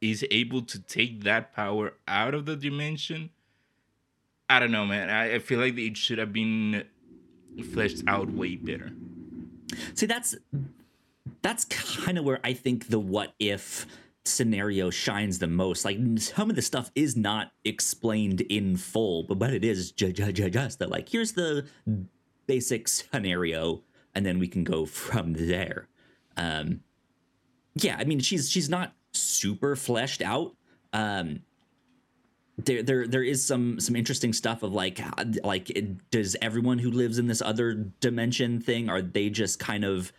is 0.00 0.24
able 0.30 0.62
to 0.62 0.80
take 0.80 1.24
that 1.24 1.54
power 1.54 1.94
out 2.08 2.34
of 2.34 2.46
the 2.46 2.56
dimension 2.56 3.30
i 4.48 4.58
don't 4.58 4.70
know 4.72 4.86
man 4.86 5.10
i, 5.10 5.34
I 5.34 5.38
feel 5.38 5.60
like 5.60 5.76
it 5.78 5.96
should 5.96 6.18
have 6.18 6.32
been 6.32 6.84
fleshed 7.72 8.02
out 8.06 8.30
way 8.30 8.56
better 8.56 8.92
See, 9.94 10.06
that's 10.06 10.34
that's 11.42 11.64
kind 11.64 12.18
of 12.18 12.24
where 12.24 12.40
I 12.44 12.52
think 12.52 12.88
the 12.88 12.98
what 12.98 13.34
if 13.38 13.86
scenario 14.24 14.90
shines 14.90 15.38
the 15.38 15.46
most. 15.46 15.84
Like 15.84 15.98
some 16.16 16.50
of 16.50 16.56
the 16.56 16.62
stuff 16.62 16.90
is 16.94 17.16
not 17.16 17.52
explained 17.64 18.40
in 18.42 18.76
full, 18.76 19.22
but 19.24 19.38
what 19.38 19.52
it 19.52 19.64
is 19.64 19.92
ju- 19.92 20.12
ju- 20.12 20.32
ju- 20.32 20.50
just 20.50 20.78
that 20.80 20.90
like 20.90 21.08
here's 21.08 21.32
the 21.32 21.66
basic 22.46 22.88
scenario, 22.88 23.82
and 24.14 24.26
then 24.26 24.38
we 24.38 24.48
can 24.48 24.64
go 24.64 24.86
from 24.86 25.34
there. 25.34 25.88
Um, 26.36 26.80
yeah, 27.74 27.96
I 27.98 28.04
mean 28.04 28.20
she's 28.20 28.50
she's 28.50 28.68
not 28.68 28.92
super 29.12 29.76
fleshed 29.76 30.22
out. 30.22 30.54
Um, 30.92 31.42
there 32.64 32.82
there 32.82 33.06
there 33.06 33.22
is 33.22 33.44
some 33.44 33.80
some 33.80 33.96
interesting 33.96 34.32
stuff 34.32 34.62
of 34.62 34.72
like 34.72 35.00
like 35.44 35.70
it, 35.70 36.10
does 36.10 36.36
everyone 36.42 36.78
who 36.78 36.90
lives 36.90 37.18
in 37.18 37.26
this 37.26 37.40
other 37.40 37.72
dimension 37.74 38.60
thing 38.60 38.88
are 38.88 39.02
they 39.02 39.30
just 39.30 39.58
kind 39.58 39.84
of 39.84 40.12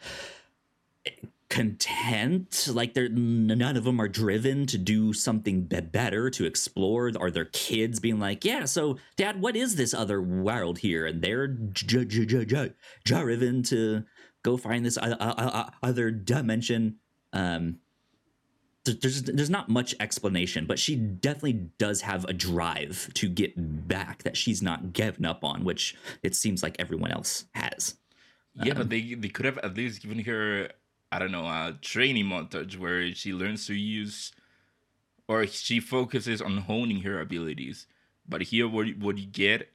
content? 1.49 2.69
Like 2.71 2.93
they're 2.93 3.09
none 3.09 3.75
of 3.77 3.83
them 3.83 3.99
are 3.99 4.07
driven 4.07 4.65
to 4.67 4.77
do 4.77 5.13
something 5.13 5.63
be- 5.63 5.81
better 5.81 6.29
to 6.31 6.45
explore. 6.45 7.11
Are 7.19 7.29
their 7.29 7.45
kids 7.45 7.99
being 7.99 8.19
like 8.19 8.45
yeah 8.45 8.65
so 8.65 8.97
dad 9.17 9.41
what 9.41 9.55
is 9.55 9.75
this 9.75 9.93
other 9.93 10.21
world 10.21 10.79
here? 10.79 11.05
And 11.05 11.21
they're 11.21 11.47
j- 11.47 12.05
j- 12.05 12.25
j- 12.45 12.73
driven 13.03 13.63
to 13.63 14.03
go 14.43 14.57
find 14.57 14.85
this 14.85 14.97
o- 14.97 15.17
o- 15.19 15.35
o- 15.37 15.69
other 15.83 16.09
dimension. 16.09 16.95
Um 17.33 17.80
there's 18.83 19.23
there's 19.23 19.49
not 19.49 19.69
much 19.69 19.93
explanation, 19.99 20.65
but 20.65 20.79
she 20.79 20.95
definitely 20.95 21.69
does 21.77 22.01
have 22.01 22.25
a 22.25 22.33
drive 22.33 23.09
to 23.15 23.29
get 23.29 23.53
back 23.87 24.23
that 24.23 24.35
she's 24.35 24.61
not 24.61 24.93
given 24.93 25.25
up 25.25 25.43
on, 25.43 25.63
which 25.63 25.95
it 26.23 26.35
seems 26.35 26.63
like 26.63 26.75
everyone 26.79 27.11
else 27.11 27.45
has. 27.53 27.95
Yeah, 28.55 28.73
but 28.73 28.83
um, 28.83 28.89
they 28.89 29.13
they 29.13 29.29
could 29.29 29.45
have 29.45 29.59
at 29.59 29.75
least 29.75 30.01
given 30.01 30.19
her 30.19 30.69
I 31.11 31.19
don't 31.19 31.31
know 31.31 31.45
a 31.45 31.77
training 31.81 32.25
montage 32.25 32.77
where 32.77 33.13
she 33.13 33.33
learns 33.33 33.67
to 33.67 33.73
use 33.73 34.31
or 35.27 35.45
she 35.47 35.79
focuses 35.79 36.41
on 36.41 36.57
honing 36.57 37.01
her 37.01 37.21
abilities. 37.21 37.87
But 38.27 38.41
here, 38.43 38.67
what 38.67 38.87
what 38.97 39.17
you 39.17 39.27
get 39.27 39.69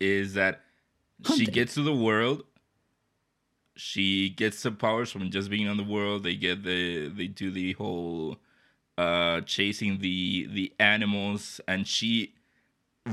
is 0.00 0.34
that 0.34 0.62
she 1.36 1.46
gets 1.46 1.74
to 1.74 1.82
the 1.82 1.94
world. 1.94 2.44
She 3.76 4.30
gets 4.30 4.62
the 4.62 4.72
powers 4.72 5.10
from 5.10 5.30
just 5.30 5.48
being 5.50 5.68
on 5.68 5.76
the 5.76 5.84
world. 5.84 6.22
They 6.24 6.34
get 6.36 6.62
the 6.64 7.08
they 7.08 7.26
do 7.28 7.50
the 7.50 7.72
whole 7.74 8.38
uh 8.98 9.40
chasing 9.42 9.98
the 10.00 10.46
the 10.52 10.72
animals 10.78 11.60
and 11.66 11.86
she 11.86 12.34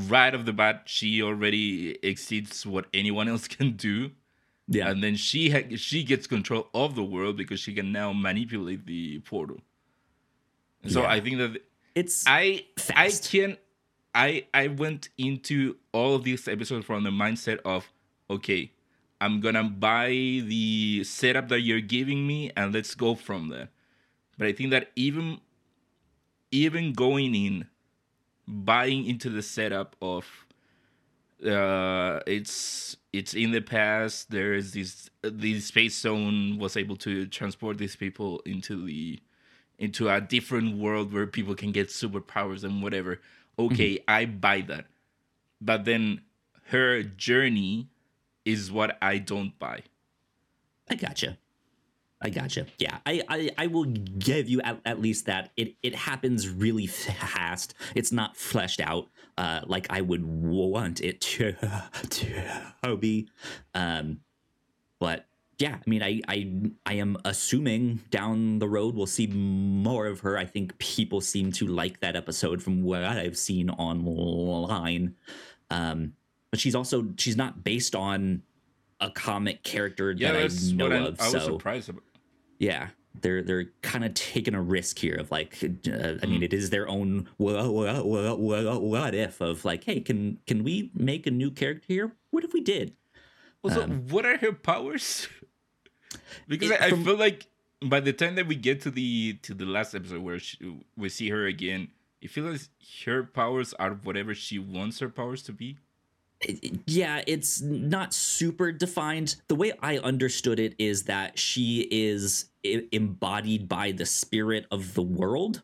right 0.08 0.36
off 0.36 0.44
the 0.46 0.54
bat 0.54 0.84
she 0.86 1.22
already 1.24 1.98
exceeds 2.04 2.66
what 2.66 2.86
anyone 2.94 3.28
else 3.30 3.48
can 3.58 3.72
do 3.78 4.12
Yeah, 4.68 4.90
and 4.90 5.02
then 5.04 5.16
she 5.16 5.50
ha- 5.52 5.76
she 5.78 6.04
gets 6.04 6.28
control 6.28 6.68
of 6.74 6.96
the 6.96 7.04
world 7.04 7.38
because 7.38 7.60
she 7.62 7.74
can 7.74 7.92
now 7.94 8.12
manipulate 8.14 8.86
the 8.86 9.20
portal. 9.20 9.60
So 10.88 11.02
Yeah. 11.02 11.10
I 11.12 11.20
think 11.20 11.38
that 11.38 11.62
it's 11.96 12.24
I 12.28 12.66
Fast. 12.78 13.28
I 13.28 13.38
can 13.38 13.58
I 14.14 14.46
I 14.54 14.68
went 14.68 15.10
into 15.18 15.78
all 15.94 16.16
of 16.16 16.24
these 16.24 16.48
episodes 16.48 16.86
from 16.86 17.04
the 17.04 17.10
mindset 17.12 17.60
of 17.66 17.86
okay, 18.30 18.72
I'm 19.20 19.42
gonna 19.42 19.64
buy 19.64 20.10
the 20.10 21.04
setup 21.04 21.50
that 21.50 21.62
you're 21.62 21.82
giving 21.82 22.28
me 22.28 22.52
and 22.56 22.74
let's 22.74 22.94
go 22.96 23.16
from 23.16 23.50
there. 23.50 23.70
But 24.38 24.48
I 24.48 24.54
think 24.54 24.72
that 24.72 24.92
even 24.96 25.40
even 26.52 26.94
going 26.94 27.36
in 27.36 27.68
buying 28.48 29.06
into 29.06 29.30
the 29.30 29.42
setup 29.42 29.96
of 30.02 30.46
uh 31.46 32.20
it's 32.26 32.98
it's 33.14 33.34
in 33.34 33.52
the 33.52 33.62
past 33.62 34.32
there 34.32 34.54
is 34.54 34.74
this 34.74 35.10
the 35.22 35.60
space 35.60 35.96
stone 35.96 36.58
was 36.58 36.76
able 36.76 36.96
to 36.96 37.28
transport 37.28 37.78
these 37.78 37.96
people 37.96 38.42
into 38.46 38.86
the 38.86 39.20
into 39.78 40.10
a 40.10 40.20
different 40.20 40.78
world 40.78 41.14
where 41.14 41.28
people 41.28 41.54
can 41.54 41.72
get 41.72 41.90
superpowers 41.90 42.64
and 42.64 42.82
whatever. 42.82 43.20
Okay 43.60 44.00
i 44.08 44.26
buy 44.26 44.62
that. 44.62 44.86
But 45.60 45.86
then 45.86 46.22
her 46.68 47.02
journey 47.04 47.90
is 48.48 48.72
what 48.72 48.98
i 49.02 49.18
don't 49.18 49.58
buy 49.60 49.82
I 50.90 50.96
gotcha. 50.96 51.38
I 52.22 52.30
gotcha. 52.30 52.66
Yeah, 52.80 52.98
I, 53.06 53.22
I, 53.30 53.50
I 53.58 53.68
will 53.68 53.84
give 53.84 54.50
you 54.50 54.60
at, 54.62 54.80
at 54.86 55.00
least 55.00 55.28
that 55.28 55.52
it, 55.56 55.76
it 55.84 55.94
happens 55.94 56.50
really 56.50 56.88
fast. 56.88 57.76
It's 57.94 58.12
not 58.12 58.36
fleshed 58.36 58.80
out 58.80 59.08
uh, 59.38 59.62
like 59.66 59.88
I 59.92 60.02
would 60.02 60.26
want 60.26 61.02
it 61.02 61.22
to, 61.22 61.54
to 62.10 62.98
be. 62.98 63.30
Um, 63.76 64.22
but 65.00 65.28
yeah, 65.60 65.76
I 65.76 65.90
mean, 65.90 66.02
I, 66.02 66.22
I 66.28 66.54
I 66.86 66.94
am 66.96 67.18
assuming 67.26 68.02
down 68.10 68.60
the 68.60 68.68
road 68.68 68.96
we'll 68.96 69.08
see 69.08 69.28
more 69.28 70.08
of 70.08 70.22
her. 70.22 70.38
I 70.38 70.46
think 70.46 70.78
people 70.78 71.20
seem 71.22 71.52
to 71.54 71.68
like 71.68 72.00
that 72.00 72.16
episode 72.16 72.62
from 72.62 72.84
what 72.84 73.04
I've 73.04 73.38
seen 73.38 73.70
online. 73.72 75.16
Um, 75.70 76.14
but 76.52 76.60
she's 76.60 76.76
also 76.76 77.08
she's 77.18 77.36
not 77.38 77.64
based 77.64 77.96
on 77.96 78.42
a 79.00 79.10
comic 79.12 79.64
character 79.64 80.12
yeah 80.12 80.32
that 80.32 80.42
that's 80.42 80.70
I 80.72 80.74
know 80.74 80.86
what 80.86 80.94
I, 80.94 80.98
of. 80.98 81.20
I 81.22 81.24
was 81.24 81.32
so 81.32 81.40
surprised 81.40 81.90
about 81.90 82.04
yeah 82.60 82.90
they're 83.22 83.42
they're 83.44 83.66
kind 83.82 84.04
of 84.06 84.14
taking 84.14 84.54
a 84.56 84.62
risk 84.62 85.00
here 85.00 85.16
of 85.16 85.32
like 85.32 85.58
uh, 85.64 85.68
i 86.22 86.26
mean 86.26 86.42
Mm. 86.42 86.44
it 86.44 86.54
is 86.54 86.70
their 86.70 86.88
own 86.88 87.28
what, 87.38 87.56
what, 87.74 88.06
what, 88.06 88.40
what, 88.40 88.82
what 88.82 89.16
if 89.16 89.42
of 89.42 89.66
like 89.66 89.84
hey 89.84 90.00
can 90.00 90.40
can 90.48 90.64
we 90.64 90.92
make 90.96 91.26
a 91.28 91.32
new 91.32 91.50
character 91.52 91.86
here 91.88 92.12
what 92.32 92.44
if 92.44 92.54
we 92.54 92.62
did 92.62 92.94
Also, 93.64 93.82
Um, 93.84 94.08
what 94.10 94.24
are 94.26 94.38
her 94.38 94.54
powers? 94.54 95.28
because 96.48 96.70
It- 96.72 96.82
I, 96.82 96.86
I 96.88 96.90
from- 96.92 97.04
feel 97.06 97.18
like 97.18 97.48
by 97.84 98.00
the 98.00 98.14
time 98.14 98.36
that 98.36 98.48
we 98.48 98.56
get 98.56 98.82
to 98.82 98.92
the 98.92 99.34
to 99.44 99.54
the 99.54 99.66
last 99.66 99.94
episode 99.96 100.22
where 100.22 100.40
she, 100.40 100.58
we 100.96 101.10
see 101.10 101.30
her 101.30 101.46
again, 101.46 101.90
it 102.22 102.30
feels 102.32 102.52
like 102.52 102.62
her 103.06 103.24
powers 103.24 103.74
are 103.78 103.92
whatever 103.94 104.34
she 104.34 104.58
wants 104.60 105.00
her 105.00 105.10
powers 105.10 105.42
to 105.44 105.52
be. 105.54 105.78
Yeah 106.86 107.24
it's 107.26 107.62
not 107.62 108.14
super 108.14 108.72
defined. 108.72 109.36
The 109.48 109.56
way 109.56 109.74
i 109.82 109.98
understood 109.98 110.60
it 110.60 110.76
is 110.78 111.04
that 111.04 111.40
she 111.40 111.88
is 111.90 112.50
I- 112.66 112.88
embodied 112.92 113.68
by 113.68 113.92
the 113.92 114.06
spirit 114.06 114.66
of 114.72 114.94
the 114.94 115.02
world. 115.02 115.64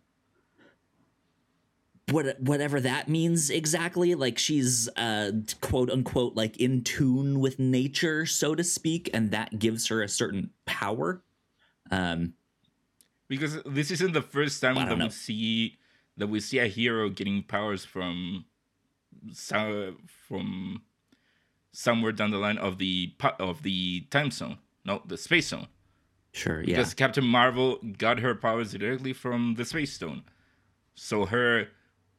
What 2.09 2.39
whatever 2.41 2.81
that 2.81 3.07
means 3.07 3.49
exactly 3.49 4.13
like 4.15 4.37
she's 4.37 4.89
uh 4.97 5.31
quote 5.61 5.89
unquote 5.89 6.35
like 6.35 6.57
in 6.57 6.83
tune 6.83 7.39
with 7.39 7.59
nature 7.59 8.25
so 8.25 8.55
to 8.55 8.63
speak 8.63 9.09
and 9.13 9.31
that 9.31 9.57
gives 9.59 9.87
her 9.87 10.01
a 10.01 10.09
certain 10.09 10.49
power. 10.65 11.23
Um 11.91 12.33
because 13.29 13.61
this 13.63 13.89
isn't 13.89 14.11
the 14.11 14.21
first 14.21 14.61
time 14.61 14.75
that 14.75 14.89
don't 14.89 14.99
we 14.99 15.09
see 15.09 15.77
that 16.17 16.27
we 16.27 16.39
see 16.39 16.59
a 16.59 16.67
hero 16.67 17.09
getting 17.09 17.41
powers 17.43 17.85
from 17.85 18.45
so, 19.31 19.95
from 20.27 20.81
somewhere 21.71 22.11
down 22.11 22.31
the 22.31 22.37
line 22.37 22.57
of 22.57 22.77
the 22.77 23.13
of 23.39 23.63
the 23.63 24.01
time 24.11 24.31
zone 24.31 24.57
no 24.85 25.01
the 25.05 25.17
space 25.17 25.47
stone. 25.47 25.67
Sure 26.31 26.61
yeah. 26.61 26.77
Because 26.77 26.93
captain 26.93 27.25
marvel 27.25 27.79
got 27.97 28.19
her 28.19 28.35
powers 28.35 28.73
directly 28.73 29.13
from 29.13 29.55
the 29.55 29.65
space 29.65 29.93
stone 29.93 30.23
so 30.95 31.25
her 31.25 31.69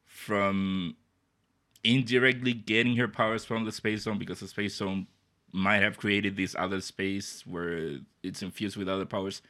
from 0.05 0.95
indirectly 1.83 2.53
getting 2.53 2.95
her 2.97 3.07
powers 3.07 3.45
from 3.45 3.65
the 3.65 3.71
space 3.71 4.01
stone 4.01 4.17
because 4.17 4.39
the 4.39 4.47
space 4.47 4.75
stone 4.75 5.07
might 5.51 5.81
have 5.81 5.97
created 5.97 6.35
this 6.35 6.55
other 6.57 6.81
space 6.81 7.45
where 7.45 7.99
it's 8.23 8.41
infused 8.41 8.75
with 8.75 8.89
other 8.89 9.05
powers. 9.05 9.41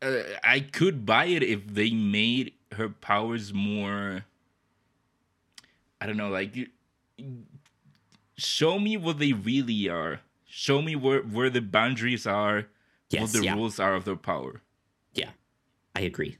Uh, 0.00 0.22
I 0.44 0.60
could 0.60 1.04
buy 1.06 1.26
it 1.26 1.42
if 1.42 1.66
they 1.66 1.90
made 1.90 2.52
her 2.72 2.88
powers 2.88 3.52
more. 3.52 4.24
I 6.02 6.06
don't 6.06 6.16
know, 6.16 6.30
like 6.30 6.56
show 8.36 8.78
me 8.78 8.96
what 8.96 9.18
they 9.18 9.32
really 9.32 9.88
are. 9.88 10.20
Show 10.46 10.82
me 10.82 10.96
where 10.96 11.20
where 11.22 11.48
the 11.48 11.60
boundaries 11.60 12.26
are, 12.26 12.66
yes 13.10 13.22
what 13.22 13.32
the 13.32 13.44
yeah 13.44 13.54
rules 13.54 13.78
are 13.78 13.94
of 13.94 14.04
their 14.04 14.16
power. 14.16 14.62
Yeah, 15.14 15.30
I 15.94 16.00
agree. 16.02 16.38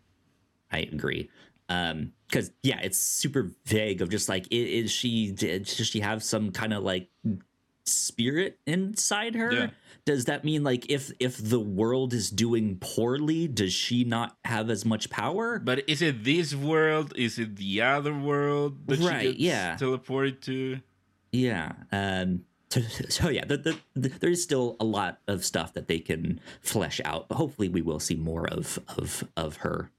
I 0.71 0.81
agree. 0.81 1.31
Um, 1.69 2.13
because 2.29 2.51
yeah, 2.63 2.81
it's 2.81 2.99
super 2.99 3.51
vague 3.67 4.03
of 4.03 4.11
just 4.11 4.29
like, 4.29 4.47
i- 4.53 4.55
is 4.57 4.91
she? 4.91 5.31
Did, 5.33 5.65
does 5.65 5.87
she 5.87 6.01
have 6.01 6.23
some 6.25 6.51
kind 6.51 6.73
of 6.75 6.83
like 6.83 7.09
spirit 7.87 8.59
inside 8.67 9.35
her? 9.35 9.53
Yeah. 9.53 9.71
Does 10.05 10.25
that 10.25 10.45
mean 10.45 10.65
like 10.65 10.91
if 10.91 11.13
if 11.21 11.37
the 11.37 11.61
world 11.61 12.13
is 12.13 12.29
doing 12.31 12.79
poorly, 12.81 13.47
does 13.47 13.73
she 13.73 14.03
not 14.03 14.37
have 14.45 14.69
as 14.69 14.85
much 14.85 15.11
power? 15.11 15.61
But 15.61 15.89
is 15.89 16.03
it 16.03 16.25
this 16.25 16.55
world? 16.57 17.13
Is 17.17 17.39
it 17.39 17.55
the 17.57 17.83
other 17.83 18.13
world 18.13 18.87
that 18.89 18.99
Right, 18.99 19.21
she 19.21 19.27
gets 19.29 19.39
yeah. 19.39 19.77
teleported 19.77 20.41
to? 20.43 20.81
Yeah. 21.31 21.73
Um. 21.93 22.45
So, 22.71 22.81
so 23.09 23.29
yeah, 23.29 23.45
the, 23.45 23.59
the, 23.59 23.79
the, 23.95 24.09
there 24.09 24.31
is 24.31 24.43
still 24.43 24.77
a 24.81 24.85
lot 24.85 25.21
of 25.29 25.45
stuff 25.45 25.75
that 25.75 25.89
they 25.89 25.99
can 26.01 26.41
flesh 26.63 27.01
out. 27.05 27.29
But 27.29 27.37
hopefully, 27.37 27.69
we 27.69 27.83
will 27.83 28.01
see 28.01 28.17
more 28.17 28.49
of 28.49 28.79
of 28.97 29.23
of 29.37 29.57
her. 29.59 29.91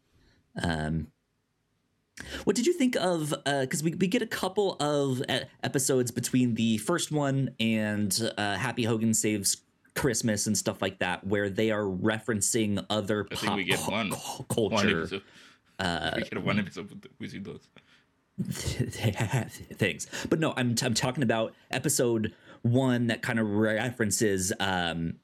Um. 0.62 1.08
What 2.43 2.55
did 2.55 2.67
you 2.67 2.74
think 2.74 2.96
of? 2.96 3.34
Because 3.46 3.84
we 3.84 3.96
we 3.96 4.08
get 4.08 4.22
a 4.22 4.27
couple 4.27 4.75
of 4.79 5.22
uh, 5.27 5.41
episodes 5.63 6.12
between 6.12 6.55
the 6.55 6.77
first 6.77 7.12
one 7.12 7.55
and 7.60 8.32
uh, 8.38 8.55
Happy 8.55 8.84
Hogan 8.84 9.13
saves 9.13 9.58
Christmas 9.96 10.46
and 10.48 10.58
stuff 10.58 10.82
like 10.82 11.00
that, 11.00 11.25
where 11.25 11.50
they 11.50 11.72
are 11.72 11.84
referencing 11.84 12.84
other 12.89 13.25
I 13.32 13.36
pop 13.36 13.39
think 13.43 13.55
we 13.55 13.63
get 13.63 13.79
one. 13.79 14.12
cu- 14.12 14.15
One 14.15 14.70
culture 14.72 15.00
episode. 15.01 15.22
uh, 15.79 16.12
we 16.17 16.24
get 16.24 16.43
one 16.43 16.60
episode 16.60 16.89
with, 16.89 17.05
with 17.20 17.43
those. 17.43 17.67
things. 19.75 20.08
But 20.29 20.39
no, 20.39 20.53
I'm 20.58 20.75
I'm 20.82 20.93
talking 20.93 21.24
about 21.24 21.53
episode 21.72 22.34
one 22.63 23.08
that 23.08 23.22
kind 23.22 23.39
of 23.39 23.48
references 23.50 24.51
um 24.60 25.15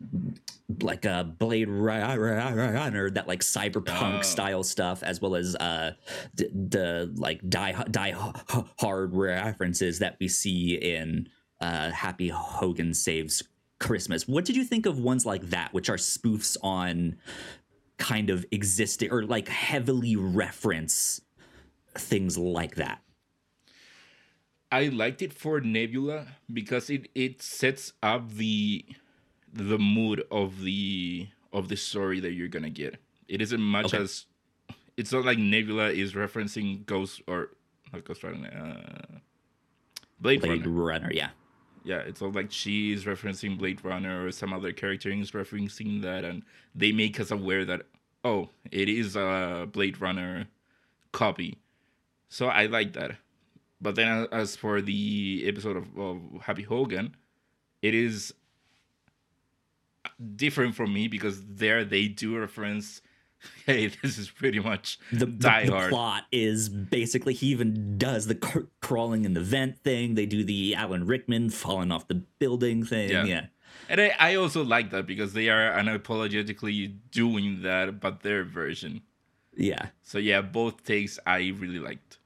like 0.81 1.03
a 1.05 1.23
Blade 1.39 1.67
Runner, 1.67 3.09
that 3.09 3.27
like 3.27 3.39
cyberpunk 3.39 4.19
Oh. 4.19 4.21
style 4.21 4.63
stuff, 4.63 5.01
as 5.01 5.19
well 5.19 5.35
as 5.35 5.55
uh 5.55 5.93
the, 6.35 6.49
the 6.53 7.13
like 7.15 7.41
die 7.49 7.71
die 7.89 8.13
hard 8.77 9.15
references 9.15 9.99
that 9.99 10.17
we 10.19 10.27
see 10.27 10.75
in 10.75 11.27
uh 11.59 11.89
Happy 11.91 12.27
Hogan 12.29 12.93
saves 12.93 13.41
Christmas. 13.79 14.27
What 14.27 14.45
did 14.45 14.55
you 14.55 14.63
think 14.63 14.85
of 14.85 14.99
ones 14.99 15.25
like 15.25 15.49
that, 15.49 15.73
which 15.73 15.89
are 15.89 15.95
spoofs 15.97 16.55
on 16.61 17.17
kind 17.97 18.29
of 18.29 18.45
existing 18.51 19.11
or 19.11 19.23
like 19.23 19.47
heavily 19.47 20.15
reference 20.15 21.21
things 21.97 22.37
like 22.37 22.75
that? 22.75 23.01
I 24.71 24.87
liked 24.89 25.21
it 25.21 25.33
for 25.33 25.59
Nebula 25.61 26.27
because 26.51 26.89
it 26.89 27.09
it 27.15 27.41
sets 27.41 27.93
up 28.03 28.31
the 28.33 28.85
the 29.51 29.79
mood 29.79 30.23
of 30.31 30.61
the 30.61 31.27
of 31.51 31.69
the 31.69 31.75
story 31.75 32.19
that 32.19 32.33
you're 32.33 32.47
gonna 32.47 32.69
get. 32.69 32.97
It 33.27 33.41
isn't 33.41 33.61
much 33.61 33.93
Okay. 33.93 34.03
as 34.03 34.25
it's 34.97 35.11
not 35.11 35.25
like 35.25 35.37
Nebula 35.37 35.89
is 35.89 36.13
referencing 36.13 36.85
Ghost 36.85 37.21
or 37.27 37.49
not 37.91 38.03
Ghost 38.03 38.23
Runner, 38.23 38.47
uh, 38.49 39.17
Blade, 40.19 40.41
Blade 40.41 40.65
Runner. 40.67 40.69
Runner, 40.83 41.11
yeah. 41.13 41.29
Yeah, 41.85 41.99
it's 41.99 42.21
not 42.21 42.33
like 42.33 42.51
she 42.51 42.91
is 42.91 43.05
referencing 43.05 43.57
Blade 43.57 43.83
Runner 43.83 44.25
or 44.27 44.31
some 44.31 44.53
other 44.53 44.73
character 44.73 45.09
is 45.09 45.31
referencing 45.31 46.01
that, 46.03 46.23
and 46.25 46.43
they 46.75 46.91
make 46.91 47.19
us 47.19 47.31
aware 47.31 47.65
that 47.65 47.83
oh, 48.25 48.49
it 48.69 48.89
is 48.89 49.15
a 49.15 49.67
Blade 49.71 49.99
Runner 50.01 50.47
copy. 51.13 51.57
So 52.27 52.47
I 52.47 52.65
like 52.65 52.93
that. 52.93 53.15
But 53.81 53.95
then 53.95 54.07
uh, 54.07 54.27
as 54.31 54.55
for 54.55 54.81
the 54.81 55.43
episode 55.45 55.77
of, 55.77 55.97
of 55.97 56.21
Happy 56.41 56.63
Hogan, 56.63 57.15
it 57.81 57.93
is 57.93 58.33
different 60.35 60.75
for 60.75 60.87
me 60.87 61.07
because 61.07 61.43
there 61.45 61.83
they 61.85 62.07
do 62.07 62.37
reference, 62.37 63.01
hey, 63.65 63.87
this 64.01 64.17
is 64.17 64.29
pretty 64.29 64.59
much 64.59 64.99
The, 65.11 65.25
the, 65.25 65.25
Die 65.27 65.65
the 65.65 65.71
Hard. 65.71 65.89
plot 65.91 66.23
is 66.31 66.67
basically 66.69 67.33
he 67.33 67.47
even 67.47 67.97
does 67.97 68.27
the 68.27 68.35
cr- 68.35 68.67
crawling 68.81 69.25
in 69.25 69.33
the 69.33 69.41
vent 69.41 69.77
thing. 69.79 70.15
They 70.15 70.25
do 70.25 70.43
the 70.43 70.75
Alan 70.75 71.05
Rickman 71.05 71.49
falling 71.49 71.91
off 71.91 72.07
the 72.07 72.15
building 72.15 72.83
thing. 72.85 73.09
Yeah. 73.09 73.23
Yeah. 73.25 73.45
And 73.87 74.01
I, 74.01 74.13
I 74.19 74.35
also 74.35 74.63
like 74.63 74.91
that 74.91 75.07
because 75.07 75.33
they 75.33 75.49
are 75.49 75.71
unapologetically 75.71 76.95
doing 77.11 77.61
that, 77.63 77.99
but 77.99 78.21
their 78.21 78.43
version. 78.43 79.01
Yeah. 79.55 79.87
So 80.03 80.17
yeah, 80.17 80.41
both 80.41 80.83
takes 80.83 81.17
I 81.25 81.53
really 81.57 81.79
liked. 81.79 82.17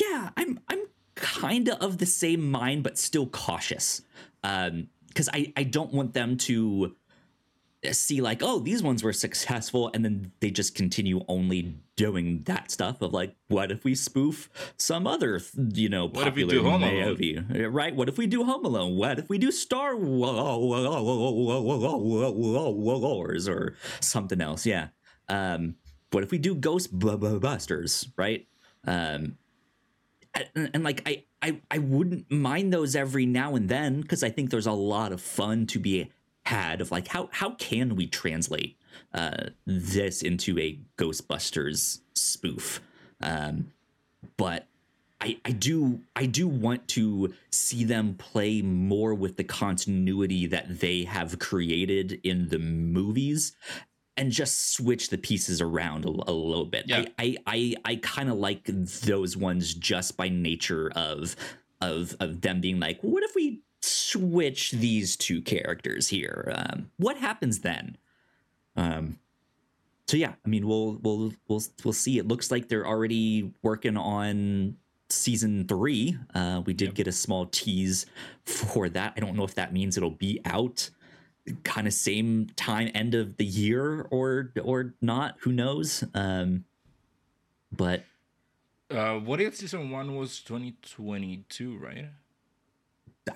Yeah, 0.00 0.30
I'm 0.36 0.58
I'm 0.68 0.80
kind 1.14 1.68
of 1.68 1.78
of 1.80 1.98
the 1.98 2.06
same 2.06 2.50
mind, 2.50 2.82
but 2.82 2.98
still 2.98 3.26
cautious. 3.26 4.02
Um, 4.42 4.88
because 5.08 5.28
I 5.32 5.52
I 5.56 5.64
don't 5.64 5.92
want 5.92 6.14
them 6.14 6.36
to 6.38 6.96
see 7.90 8.20
like, 8.20 8.42
oh, 8.42 8.60
these 8.60 8.80
ones 8.82 9.02
were 9.02 9.12
successful, 9.12 9.90
and 9.92 10.04
then 10.04 10.30
they 10.40 10.50
just 10.50 10.74
continue 10.74 11.24
only 11.26 11.74
doing 11.96 12.42
that 12.44 12.70
stuff 12.70 13.02
of 13.02 13.12
like, 13.12 13.34
what 13.48 13.72
if 13.72 13.82
we 13.84 13.94
spoof 13.94 14.48
some 14.76 15.06
other, 15.06 15.40
you 15.74 15.88
know, 15.88 16.06
What 16.06 16.28
if 16.28 16.34
we 16.36 16.44
popular 16.44 16.54
do 16.54 16.70
Home 16.70 16.82
Alone? 16.84 17.04
movie, 17.04 17.38
right? 17.66 17.94
What 17.94 18.08
if 18.08 18.16
we 18.18 18.26
do 18.28 18.44
Home 18.44 18.64
Alone? 18.64 18.96
What 18.96 19.18
if 19.18 19.28
we 19.28 19.36
do 19.36 19.50
Star 19.50 19.96
Wars 19.96 20.28
or 23.48 23.74
something 24.00 24.40
else? 24.40 24.64
Yeah. 24.64 24.88
Um, 25.28 25.74
what 26.12 26.22
if 26.22 26.30
we 26.30 26.38
do 26.38 26.54
Ghostbusters, 26.54 28.08
right? 28.16 28.46
Um, 28.86 29.38
and, 30.34 30.70
and 30.74 30.84
like 30.84 31.02
I, 31.06 31.24
I 31.40 31.60
I 31.70 31.78
wouldn't 31.78 32.30
mind 32.30 32.72
those 32.72 32.96
every 32.96 33.26
now 33.26 33.54
and 33.54 33.68
then 33.68 34.00
because 34.00 34.22
I 34.22 34.30
think 34.30 34.50
there's 34.50 34.66
a 34.66 34.72
lot 34.72 35.12
of 35.12 35.20
fun 35.20 35.66
to 35.68 35.78
be 35.78 36.10
had 36.44 36.80
of 36.80 36.90
like 36.90 37.08
how 37.08 37.28
how 37.32 37.50
can 37.50 37.96
we 37.96 38.06
translate 38.06 38.76
uh, 39.14 39.48
this 39.66 40.22
into 40.22 40.58
a 40.58 40.78
Ghostbusters 40.96 42.00
spoof, 42.14 42.80
um, 43.20 43.72
but. 44.36 44.66
I, 45.24 45.38
I 45.44 45.52
do 45.52 46.00
I 46.16 46.26
do 46.26 46.48
want 46.48 46.88
to 46.88 47.32
see 47.48 47.84
them 47.84 48.16
play 48.16 48.60
more 48.60 49.14
with 49.14 49.36
the 49.36 49.44
continuity 49.44 50.48
that 50.48 50.80
they 50.80 51.04
have 51.04 51.38
created 51.38 52.18
in 52.24 52.48
the 52.48 52.58
movies 52.58 53.52
and 54.16 54.30
just 54.30 54.74
switch 54.74 55.08
the 55.10 55.18
pieces 55.18 55.60
around 55.60 56.04
a, 56.04 56.08
a 56.08 56.32
little 56.32 56.66
bit. 56.66 56.84
Yeah. 56.86 57.06
I 57.18 57.36
I 57.46 57.74
I, 57.84 57.92
I 57.92 57.96
kind 57.96 58.28
of 58.28 58.36
like 58.38 58.64
those 58.66 59.36
ones 59.36 59.74
just 59.74 60.16
by 60.16 60.28
nature 60.28 60.90
of 60.94 61.34
of 61.80 62.14
of 62.20 62.40
them 62.42 62.60
being 62.60 62.78
like, 62.80 63.00
what 63.00 63.22
if 63.22 63.34
we 63.34 63.60
switch 63.80 64.72
these 64.72 65.16
two 65.16 65.40
characters 65.42 66.08
here? 66.08 66.52
Um, 66.54 66.90
what 66.98 67.16
happens 67.16 67.60
then? 67.60 67.96
Um, 68.76 69.18
so 70.06 70.16
yeah, 70.16 70.34
I 70.44 70.48
mean, 70.48 70.66
we'll 70.66 70.98
we'll 71.02 71.32
we'll 71.48 71.62
we'll 71.84 71.92
see. 71.92 72.18
It 72.18 72.28
looks 72.28 72.50
like 72.50 72.68
they're 72.68 72.86
already 72.86 73.52
working 73.62 73.96
on 73.96 74.76
season 75.08 75.66
three. 75.66 76.16
Uh, 76.34 76.62
we 76.64 76.74
did 76.74 76.86
Yep. 76.88 76.94
get 76.94 77.06
a 77.06 77.12
small 77.12 77.46
tease 77.46 78.06
for 78.44 78.88
that. 78.90 79.14
I 79.16 79.20
don't 79.20 79.36
know 79.36 79.44
if 79.44 79.54
that 79.54 79.72
means 79.72 79.96
it'll 79.96 80.10
be 80.10 80.40
out 80.44 80.90
kind 81.64 81.86
of 81.86 81.92
same 81.92 82.46
time 82.56 82.90
end 82.94 83.14
of 83.14 83.36
the 83.36 83.44
year 83.44 84.02
or 84.10 84.52
or 84.62 84.94
not 85.00 85.36
who 85.40 85.52
knows 85.52 86.04
um 86.14 86.64
but 87.72 88.04
Uh, 88.90 89.18
what 89.18 89.40
if 89.40 89.56
season 89.56 89.90
one 89.90 90.14
was 90.16 90.40
2022, 90.40 91.78
right? 91.78 92.06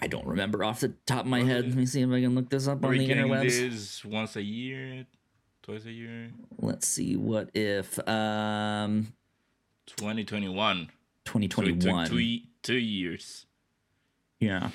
i 0.02 0.06
don't 0.08 0.26
remember 0.26 0.64
off 0.64 0.80
the 0.80 0.88
top 1.06 1.20
of 1.20 1.26
my 1.26 1.38
Was 1.40 1.48
head 1.48 1.64
let 1.66 1.74
me 1.76 1.86
see 1.86 2.02
if 2.02 2.10
i 2.10 2.20
can 2.20 2.34
look 2.34 2.50
this 2.50 2.66
up 2.66 2.84
on 2.84 2.90
the 2.96 3.08
interwebs 3.08 4.04
once 4.04 4.34
a 4.36 4.42
year? 4.42 5.06
twice 5.62 5.84
a 5.84 5.90
year. 5.92 6.30
Let's 6.58 6.86
see. 6.86 7.16
What 7.16 7.50
if 7.54 7.98
um 8.08 9.12
2021. 9.86 10.90
So 11.26 11.38
it 11.40 11.50
took 11.50 11.64
2021? 11.64 12.08
two, 12.08 12.38
two 12.62 12.78
years. 12.78 13.46
yeah. 14.38 14.70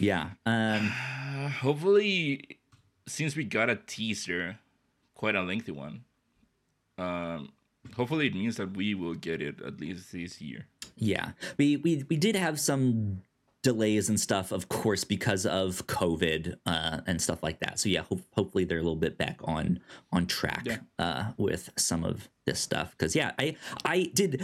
Yeah. 0.00 0.30
Um 0.44 0.92
Uh, 0.92 1.48
hopefully, 1.60 2.55
since 3.06 3.36
we 3.36 3.44
got 3.44 3.70
a 3.70 3.76
teaser, 3.76 4.58
quite 5.14 5.34
a 5.34 5.42
lengthy 5.42 5.72
one, 5.72 6.04
um, 6.98 7.52
hopefully 7.94 8.26
it 8.26 8.34
means 8.34 8.56
that 8.56 8.76
we 8.76 8.94
will 8.94 9.14
get 9.14 9.40
it 9.42 9.60
at 9.60 9.80
least 9.80 10.12
this 10.12 10.40
year. 10.40 10.66
Yeah, 10.96 11.32
we 11.58 11.76
we 11.76 12.04
we 12.08 12.16
did 12.16 12.36
have 12.36 12.58
some 12.58 13.22
delays 13.62 14.08
and 14.08 14.18
stuff, 14.20 14.52
of 14.52 14.68
course, 14.68 15.02
because 15.04 15.44
of 15.44 15.86
COVID 15.88 16.56
uh, 16.66 17.00
and 17.06 17.20
stuff 17.20 17.42
like 17.42 17.58
that. 17.60 17.78
So 17.80 17.88
yeah, 17.88 18.02
ho- 18.02 18.20
hopefully 18.32 18.64
they're 18.64 18.78
a 18.78 18.82
little 18.82 18.96
bit 18.96 19.18
back 19.18 19.38
on 19.44 19.80
on 20.12 20.26
track 20.26 20.62
Yeah. 20.64 20.78
uh, 20.98 21.32
with 21.36 21.70
some 21.76 22.04
of 22.04 22.28
this 22.46 22.60
stuff. 22.60 22.92
Because 22.92 23.14
yeah, 23.14 23.32
I 23.38 23.56
I 23.84 24.10
did 24.14 24.42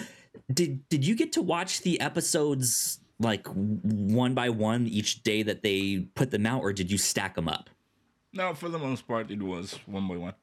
did 0.52 0.86
did 0.88 1.06
you 1.06 1.14
get 1.14 1.32
to 1.32 1.42
watch 1.42 1.80
the 1.82 2.00
episodes 2.00 3.00
like 3.18 3.46
one 3.46 4.34
by 4.34 4.50
one 4.50 4.86
each 4.88 5.22
day 5.22 5.42
that 5.44 5.62
they 5.62 6.06
put 6.14 6.30
them 6.32 6.44
out, 6.44 6.60
or 6.62 6.72
did 6.72 6.90
you 6.90 6.98
stack 6.98 7.34
them 7.36 7.48
up? 7.48 7.70
No, 8.32 8.54
for 8.54 8.68
the 8.68 8.78
most 8.78 9.06
part, 9.06 9.30
it 9.30 9.42
was 9.42 9.78
one 9.86 10.08
by 10.08 10.16
one. 10.16 10.34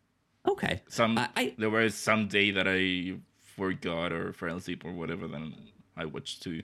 Okay, 0.48 0.82
Some 0.88 1.18
I- 1.18 1.30
I- 1.36 1.56
there 1.58 1.70
was 1.70 1.96
some 1.96 2.28
day 2.28 2.52
that 2.52 2.68
I 2.68 3.18
forgot 3.56 4.12
or 4.14 4.32
fell 4.34 4.58
asleep 4.58 4.86
or 4.86 4.94
whatever. 4.94 5.28
Then 5.28 5.54
I 5.98 6.06
watched 6.06 6.42
two. 6.44 6.64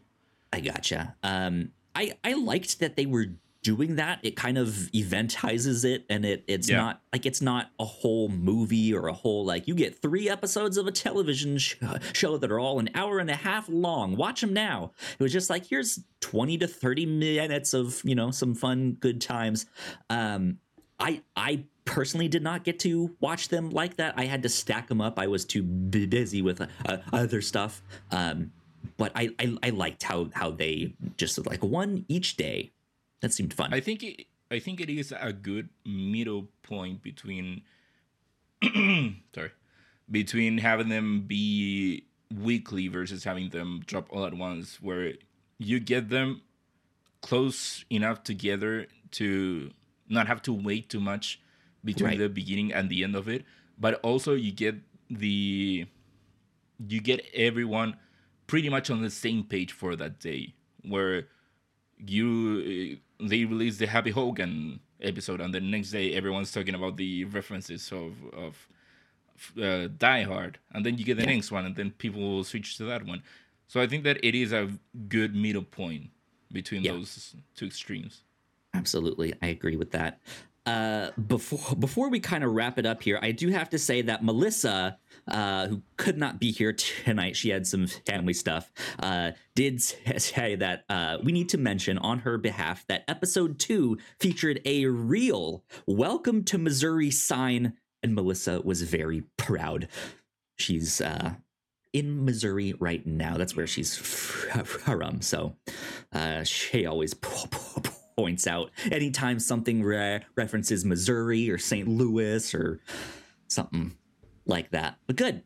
I 0.54 0.62
gotcha. 0.62 1.16
Um, 1.24 1.72
I 1.94 2.14
I 2.24 2.34
liked 2.34 2.80
that 2.80 2.96
they 2.96 3.06
were 3.06 3.28
doing 3.64 3.96
that. 3.96 4.20
It 4.24 4.36
kind 4.36 4.58
of 4.58 4.68
eventizes 4.94 5.84
it, 5.84 6.06
and 6.10 6.24
it 6.24 6.46
it's 6.48 6.70
Yeah. 6.70 6.78
not 6.78 7.02
like 7.12 7.26
it's 7.26 7.42
not 7.42 7.72
a 7.80 7.86
whole 7.86 8.30
movie 8.30 8.94
or 8.94 9.08
a 9.08 9.14
whole 9.14 9.44
like 9.44 9.68
you 9.68 9.76
get 9.76 10.02
three 10.02 10.30
episodes 10.30 10.78
of 10.78 10.88
a 10.88 10.92
television 10.92 11.58
sh- 11.58 11.76
show 12.14 12.38
that 12.38 12.52
are 12.52 12.60
all 12.60 12.80
an 12.80 12.90
hour 12.96 13.20
and 13.20 13.30
a 13.30 13.36
half 13.36 13.68
long. 13.68 14.16
Watch 14.16 14.40
them 14.42 14.54
now. 14.54 14.94
It 15.20 15.24
was 15.24 15.34
just 15.34 15.50
like 15.50 15.66
here's 15.66 16.00
twenty 16.22 16.58
to 16.60 16.68
thirty 16.68 17.06
minutes 17.06 17.74
of 17.74 18.02
you 18.06 18.16
know 18.16 18.32
some 18.32 18.56
fun 18.56 18.94
good 18.94 19.20
times. 19.20 19.66
Um, 20.10 20.60
I 20.99 21.21
I 21.36 21.65
personally 21.86 22.27
did 22.27 22.43
not 22.43 22.63
get 22.63 22.79
to 22.79 23.15
watch 23.19 23.49
them 23.49 23.69
like 23.69 23.97
that. 23.97 24.15
I 24.17 24.25
had 24.25 24.43
to 24.43 24.49
stack 24.49 24.88
them 24.88 25.01
up. 25.01 25.19
I 25.19 25.27
was 25.27 25.45
too 25.45 25.63
busy 25.63 26.41
with 26.41 26.62
uh, 26.62 26.67
uh, 26.86 26.97
other 27.13 27.41
stuff. 27.41 27.81
Um, 28.12 28.51
but 28.97 29.12
I, 29.15 29.29
I 29.39 29.58
I 29.63 29.69
liked 29.69 30.03
how 30.03 30.29
how 30.34 30.51
they 30.51 30.93
just 31.17 31.45
like 31.45 31.63
one 31.63 32.05
each 32.08 32.38
day. 32.38 32.71
That 33.21 33.34
seemed 33.34 33.53
fun. 33.53 33.73
I 33.73 33.79
think 33.79 34.03
it, 34.03 34.25
I 34.51 34.60
think 34.60 34.81
it 34.81 34.89
is 34.89 35.13
a 35.19 35.34
good 35.34 35.69
middle 35.86 36.49
point 36.63 37.01
between 37.01 37.63
sorry 39.34 39.51
between 40.10 40.60
having 40.60 40.89
them 40.89 41.25
be 41.27 42.05
weekly 42.34 42.88
versus 42.88 43.23
having 43.23 43.49
them 43.49 43.81
drop 43.86 44.08
all 44.12 44.25
at 44.25 44.34
once 44.34 44.81
where 44.81 45.13
you 45.58 45.79
get 45.79 46.10
them 46.10 46.41
close 47.21 47.86
enough 47.89 48.23
together 48.23 48.88
to 49.12 49.71
not 50.10 50.28
have 50.28 50.41
to 50.41 50.54
wait 50.54 50.89
too 50.89 51.00
much 51.00 51.39
between 51.84 52.10
Right. 52.10 52.18
the 52.20 52.30
beginning 52.30 52.74
and 52.74 52.89
the 52.89 53.04
end 53.04 53.15
of 53.15 53.28
it 53.28 53.44
but 53.78 53.96
also 54.02 54.34
you 54.34 54.52
get 54.52 54.76
the 55.10 55.86
you 56.88 57.00
get 57.02 57.26
everyone 57.34 57.96
pretty 58.48 58.70
much 58.70 58.89
on 58.89 59.02
the 59.02 59.10
same 59.10 59.44
page 59.44 59.72
for 59.72 59.96
that 59.96 60.20
day 60.20 60.54
where 60.84 61.28
you 61.98 63.00
uh, 63.22 63.26
they 63.28 63.46
release 63.46 63.78
the 63.78 63.88
Happy 63.88 64.12
Hogan 64.12 64.80
episode, 65.02 65.39
and 65.39 65.54
the 65.54 65.62
next 65.62 65.91
day 65.91 66.13
everyone's 66.13 66.52
talking 66.52 66.76
about 66.76 66.98
the 66.98 67.24
references 67.26 67.91
of 67.91 68.13
of 68.34 68.68
uh, 69.62 69.88
Die 69.98 70.24
Hard, 70.24 70.60
and 70.74 70.86
then 70.86 70.98
you 70.98 71.06
get 71.06 71.18
the 71.18 71.26
next 71.26 71.52
one, 71.52 71.65
and 71.65 71.76
then 71.76 71.91
people 71.91 72.20
will 72.22 72.44
switch 72.44 72.78
to 72.78 72.84
that 72.86 73.06
one. 73.06 73.24
So 73.68 73.80
I 73.82 73.88
think 73.88 74.04
that 74.04 74.18
it 74.24 74.36
is 74.36 74.52
a 74.52 74.70
good 75.08 75.34
middle 75.36 75.63
point 75.63 76.10
between 76.52 76.84
Yeah. 76.84 76.91
those 76.94 77.36
two 77.56 77.65
extremes. 77.68 78.24
Absolutely, 78.76 79.34
I 79.42 79.48
agree 79.48 79.78
with 79.78 79.92
that. 79.92 80.20
Uh, 80.66 81.12
before 81.28 81.76
before 81.76 82.10
we 82.10 82.20
kind 82.20 82.44
of 82.44 82.52
wrap 82.52 82.78
it 82.80 82.86
up 82.86 83.04
here, 83.04 83.20
I 83.22 83.32
do 83.32 83.50
have 83.50 83.70
to 83.70 83.78
say 83.78 84.02
that 84.02 84.24
Melissa, 84.24 84.98
uh, 85.28 85.68
who 85.68 85.82
could 85.96 86.18
not 86.18 86.40
be 86.40 86.52
here 86.52 86.74
tonight, 87.06 87.38
she 87.38 87.50
had 87.50 87.66
some 87.66 87.88
family 87.88 88.34
stuff, 88.34 88.72
uh, 89.00 89.32
did 89.56 89.82
say 90.18 90.56
that 90.56 90.84
uh, 90.90 91.20
we 91.24 91.32
need 91.32 91.50
to 91.50 91.58
mention 91.58 91.98
on 92.00 92.20
her 92.20 92.38
behalf 92.38 92.86
that 92.88 93.04
episode 93.08 93.60
two 93.60 93.98
featured 94.20 94.60
a 94.66 94.88
real 94.88 95.64
"Welcome 95.86 96.44
to 96.46 96.58
Missouri" 96.58 97.12
sign, 97.12 97.74
and 98.04 98.14
Melissa 98.14 98.60
was 98.62 98.82
very 98.82 99.24
proud. 99.38 99.88
She's 100.58 101.00
uh, 101.00 101.36
in 101.94 102.26
Missouri 102.26 102.74
right 102.80 103.06
now. 103.08 103.38
That's 103.38 103.56
where 103.56 103.68
she's 103.68 103.96
from. 103.98 105.22
So 105.22 105.56
uh, 106.12 106.44
she 106.44 106.86
always 106.86 107.14
points 108.15 108.47
out 108.47 108.71
anytime 108.91 109.39
something 109.39 109.84
re- 109.84 110.21
references 110.36 110.86
Missouri 110.86 111.49
or 111.49 111.58
St. 111.58 111.88
Louis 111.88 112.54
or 112.54 112.80
something 113.47 113.95
like 114.45 114.71
that. 114.71 114.97
But 115.08 115.15
good. 115.15 115.43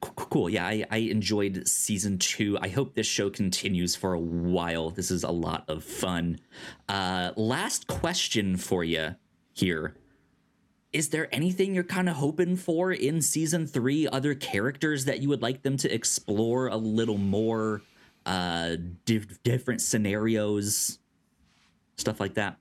Cool. 0.00 0.48
Yeah, 0.48 0.66
I, 0.66 0.84
I 0.90 0.96
enjoyed 0.98 1.68
season 1.68 2.18
two. 2.18 2.58
I 2.60 2.68
hope 2.68 2.94
this 2.94 3.06
show 3.06 3.28
continues 3.28 3.94
for 3.94 4.14
a 4.14 4.20
while. 4.20 4.90
This 4.90 5.10
is 5.10 5.22
a 5.22 5.30
lot 5.30 5.64
of 5.68 5.84
fun. 5.84 6.38
Uh, 6.88 7.32
last 7.36 7.86
question 7.86 8.56
for 8.56 8.84
you 8.84 9.16
here 9.52 9.94
is 10.92 11.10
there 11.10 11.28
anything 11.34 11.74
you're 11.74 11.84
kind 11.84 12.08
of 12.08 12.16
hoping 12.16 12.56
for 12.56 12.90
in 12.90 13.20
season 13.20 13.66
three 13.66 14.08
other 14.08 14.34
characters 14.34 15.04
that 15.04 15.20
you 15.20 15.28
would 15.28 15.42
like 15.42 15.62
them 15.62 15.76
to 15.76 15.92
explore 15.92 16.68
a 16.68 16.76
little 16.76 17.18
more 17.18 17.82
uh 18.24 18.76
diff- 19.04 19.42
different 19.42 19.80
scenarios 19.80 20.98
stuff 21.96 22.20
like 22.20 22.34
that 22.34 22.58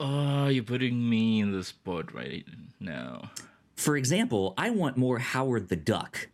Oh, 0.00 0.48
you're 0.48 0.64
putting 0.64 1.08
me 1.08 1.40
in 1.40 1.52
the 1.52 1.62
spot 1.62 2.12
right 2.12 2.44
now. 2.80 3.30
for 3.76 3.96
example 3.96 4.54
i 4.58 4.70
want 4.70 4.96
more 4.96 5.18
howard 5.18 5.68
the 5.68 5.76
duck 5.76 6.28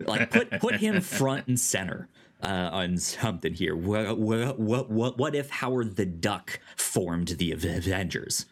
like 0.00 0.30
put 0.30 0.50
put 0.60 0.76
him 0.76 1.00
front 1.18 1.46
and 1.48 1.58
center 1.60 2.08
uh, 2.42 2.70
on 2.72 2.96
something 2.98 3.52
here. 3.52 3.74
What, 3.74 4.16
what 4.16 4.58
what 4.60 5.18
what 5.18 5.34
if 5.34 5.50
Howard 5.50 5.96
the 5.96 6.06
Duck 6.06 6.60
formed 6.76 7.28
the 7.28 7.50
Avengers, 7.50 8.46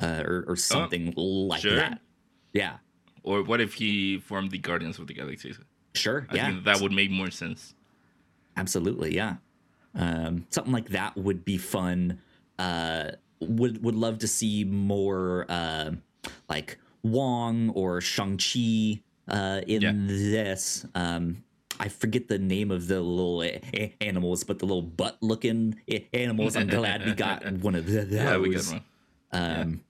uh, 0.00 0.22
or 0.24 0.44
or 0.48 0.56
something 0.56 1.12
like 1.16 1.60
sure. 1.60 1.76
that? 1.76 2.00
Yeah, 2.54 2.78
Or 3.22 3.42
what 3.42 3.60
if 3.60 3.74
he 3.74 4.18
formed 4.18 4.50
the 4.50 4.56
Guardians 4.58 4.98
of 4.98 5.06
the 5.08 5.12
Galaxy? 5.14 5.54
sure. 5.94 6.26
I 6.30 6.36
yeah, 6.36 6.50
think 6.50 6.64
that 6.64 6.80
would 6.80 6.92
make 6.92 7.10
more 7.10 7.30
sense. 7.30 7.74
Absolutely, 8.56 9.14
yeah. 9.14 9.36
Um, 9.98 10.46
something 10.50 10.72
like 10.72 10.88
that 10.90 11.16
would 11.16 11.44
be 11.44 11.58
fun. 11.58 12.20
Uh, 12.58 13.10
would 13.40 13.82
would 13.84 13.94
love 13.96 14.18
to 14.20 14.28
see 14.28 14.64
more 14.64 15.44
uh, 15.48 15.90
like 16.48 16.78
Wong 17.02 17.70
or 17.70 18.00
Shang 18.00 18.38
Chi 18.38 19.00
uh, 19.28 19.60
in 19.66 19.82
Yeah. 19.82 19.92
this. 19.94 20.86
Um, 20.94 21.44
I 21.80 21.88
forget 21.88 22.26
the 22.28 22.38
name 22.38 22.70
of 22.72 22.88
the 22.88 23.00
little 23.00 23.42
a- 23.44 23.94
animals, 24.00 24.42
but 24.44 24.58
the 24.58 24.66
little 24.66 24.82
butt 24.82 25.16
looking 25.20 25.80
animals. 26.12 26.56
I'm 26.56 26.66
glad 26.68 27.04
we 27.04 27.12
got 27.14 27.44
one 27.60 27.74
of 27.76 27.86
those. 27.86 28.08
Yeah, 28.08 28.36
we 28.38 28.50
got 28.54 28.66
one. 28.66 28.82
Um, 29.30 29.80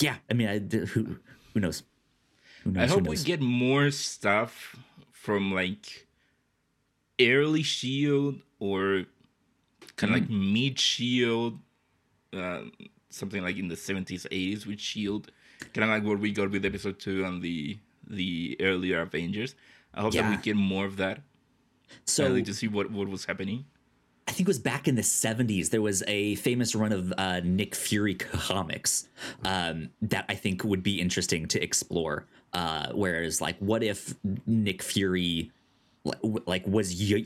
yeah. 0.00 0.12
yeah. 0.12 0.16
I 0.30 0.34
mean, 0.34 0.48
I, 0.48 0.58
who 0.86 1.16
who 1.54 1.60
knows? 1.60 1.82
Who 2.64 2.72
knows? 2.72 2.82
I 2.90 2.92
hope 2.92 3.06
we 3.06 3.16
get 3.16 3.40
more 3.40 3.90
stuff 3.90 4.76
from 5.12 5.52
like 5.52 6.05
early 7.20 7.62
Shield 7.62 8.36
or 8.58 9.04
kind 9.96 10.14
of 10.14 10.20
like 10.20 10.30
mid 10.30 10.78
Shield, 10.78 11.58
uh, 12.32 12.62
something 13.10 13.42
like 13.42 13.56
in 13.56 13.68
the 13.68 13.76
seventies, 13.76 14.26
eighties 14.30 14.66
with 14.66 14.80
Shield, 14.80 15.30
kind 15.72 15.84
of 15.84 15.90
like 15.90 16.04
what 16.04 16.18
we 16.18 16.32
got 16.32 16.50
with 16.50 16.64
episode 16.64 16.98
two 16.98 17.24
and 17.24 17.42
the 17.42 17.78
the 18.08 18.56
earlier 18.60 19.00
Avengers. 19.00 19.54
I 19.94 20.02
hope 20.02 20.12
that 20.12 20.30
we 20.30 20.36
get 20.36 20.56
more 20.56 20.84
of 20.84 20.96
that. 20.98 21.22
so 22.04 22.24
early 22.26 22.42
to 22.42 22.54
see 22.54 22.68
what 22.68 22.90
what 22.90 23.08
was 23.08 23.24
happening. 23.24 23.64
I 24.28 24.32
think 24.32 24.48
it 24.48 24.48
was 24.48 24.58
back 24.58 24.88
in 24.88 24.96
the 24.96 25.02
70s. 25.02 25.70
There 25.70 25.80
was 25.80 26.02
a 26.08 26.34
famous 26.34 26.74
run 26.74 26.90
of 26.90 27.12
uh, 27.16 27.40
Nick 27.44 27.76
Fury 27.76 28.14
comics 28.16 29.06
um, 29.44 29.90
that 30.02 30.24
I 30.28 30.34
think 30.34 30.64
would 30.64 30.82
be 30.82 31.00
interesting 31.00 31.46
to 31.46 31.62
explore. 31.62 32.26
Uh, 32.52 32.88
whereas, 32.92 33.40
like, 33.40 33.56
what 33.58 33.84
if 33.84 34.14
Nick 34.44 34.82
Fury 34.82 35.52
like 36.46 36.66
was 36.66 36.94
y- 36.94 37.24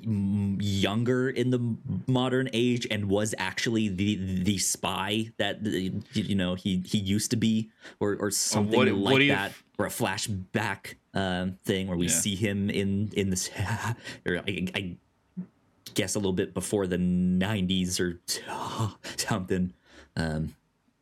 younger 0.60 1.28
in 1.28 1.50
the 1.50 1.76
modern 2.06 2.48
age 2.52 2.86
and 2.90 3.08
was 3.08 3.34
actually 3.38 3.88
the 3.88 4.16
the 4.42 4.58
spy 4.58 5.30
that 5.38 5.60
you 5.64 6.34
know 6.34 6.54
he 6.54 6.82
he 6.86 6.98
used 6.98 7.30
to 7.30 7.36
be 7.36 7.70
or 8.00 8.16
or 8.16 8.30
something 8.30 8.78
what- 8.78 8.88
like 8.88 9.12
what 9.12 9.28
that 9.28 9.52
or 9.78 9.86
a 9.86 9.90
flashback 9.90 10.94
um, 11.14 11.58
thing 11.64 11.88
where 11.88 11.96
we 11.96 12.06
Yeah. 12.06 12.12
see 12.12 12.34
him 12.36 12.70
in 12.70 13.10
in 13.14 13.30
this 13.30 13.50
or 14.26 14.38
I, 14.38 14.66
I 14.74 14.96
guess 15.94 16.14
a 16.14 16.18
little 16.18 16.32
bit 16.32 16.54
before 16.54 16.86
the 16.86 16.98
90s 16.98 17.98
or 18.00 18.20
something 19.16 19.72
um 20.16 20.54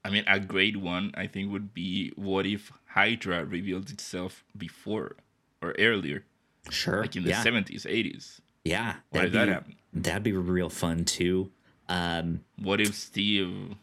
I 0.04 0.10
mean, 0.10 0.24
a 0.26 0.40
great 0.40 0.76
one 0.78 1.12
I 1.14 1.26
think 1.26 1.52
would 1.52 1.74
be 1.74 2.12
what 2.16 2.46
if 2.46 2.72
Hydra 2.86 3.44
revealed 3.44 3.90
itself 3.90 4.42
before 4.56 5.16
or 5.60 5.74
earlier, 5.78 6.24
Sure. 6.70 7.02
like 7.02 7.16
in 7.16 7.22
the 7.24 7.30
yeah. 7.30 7.42
seventies, 7.42 7.86
eighties. 7.88 8.40
Yeah. 8.64 8.96
What 9.10 9.24
if 9.26 9.32
that'd 9.32 9.32
that 9.32 9.46
be, 9.46 9.52
happened? 9.52 9.76
That'd 10.04 10.22
be 10.22 10.32
real 10.32 10.68
fun 10.70 11.04
too. 11.04 11.50
Um, 11.88 12.40
What 12.60 12.80
if 12.80 12.94
Steve 12.94 13.74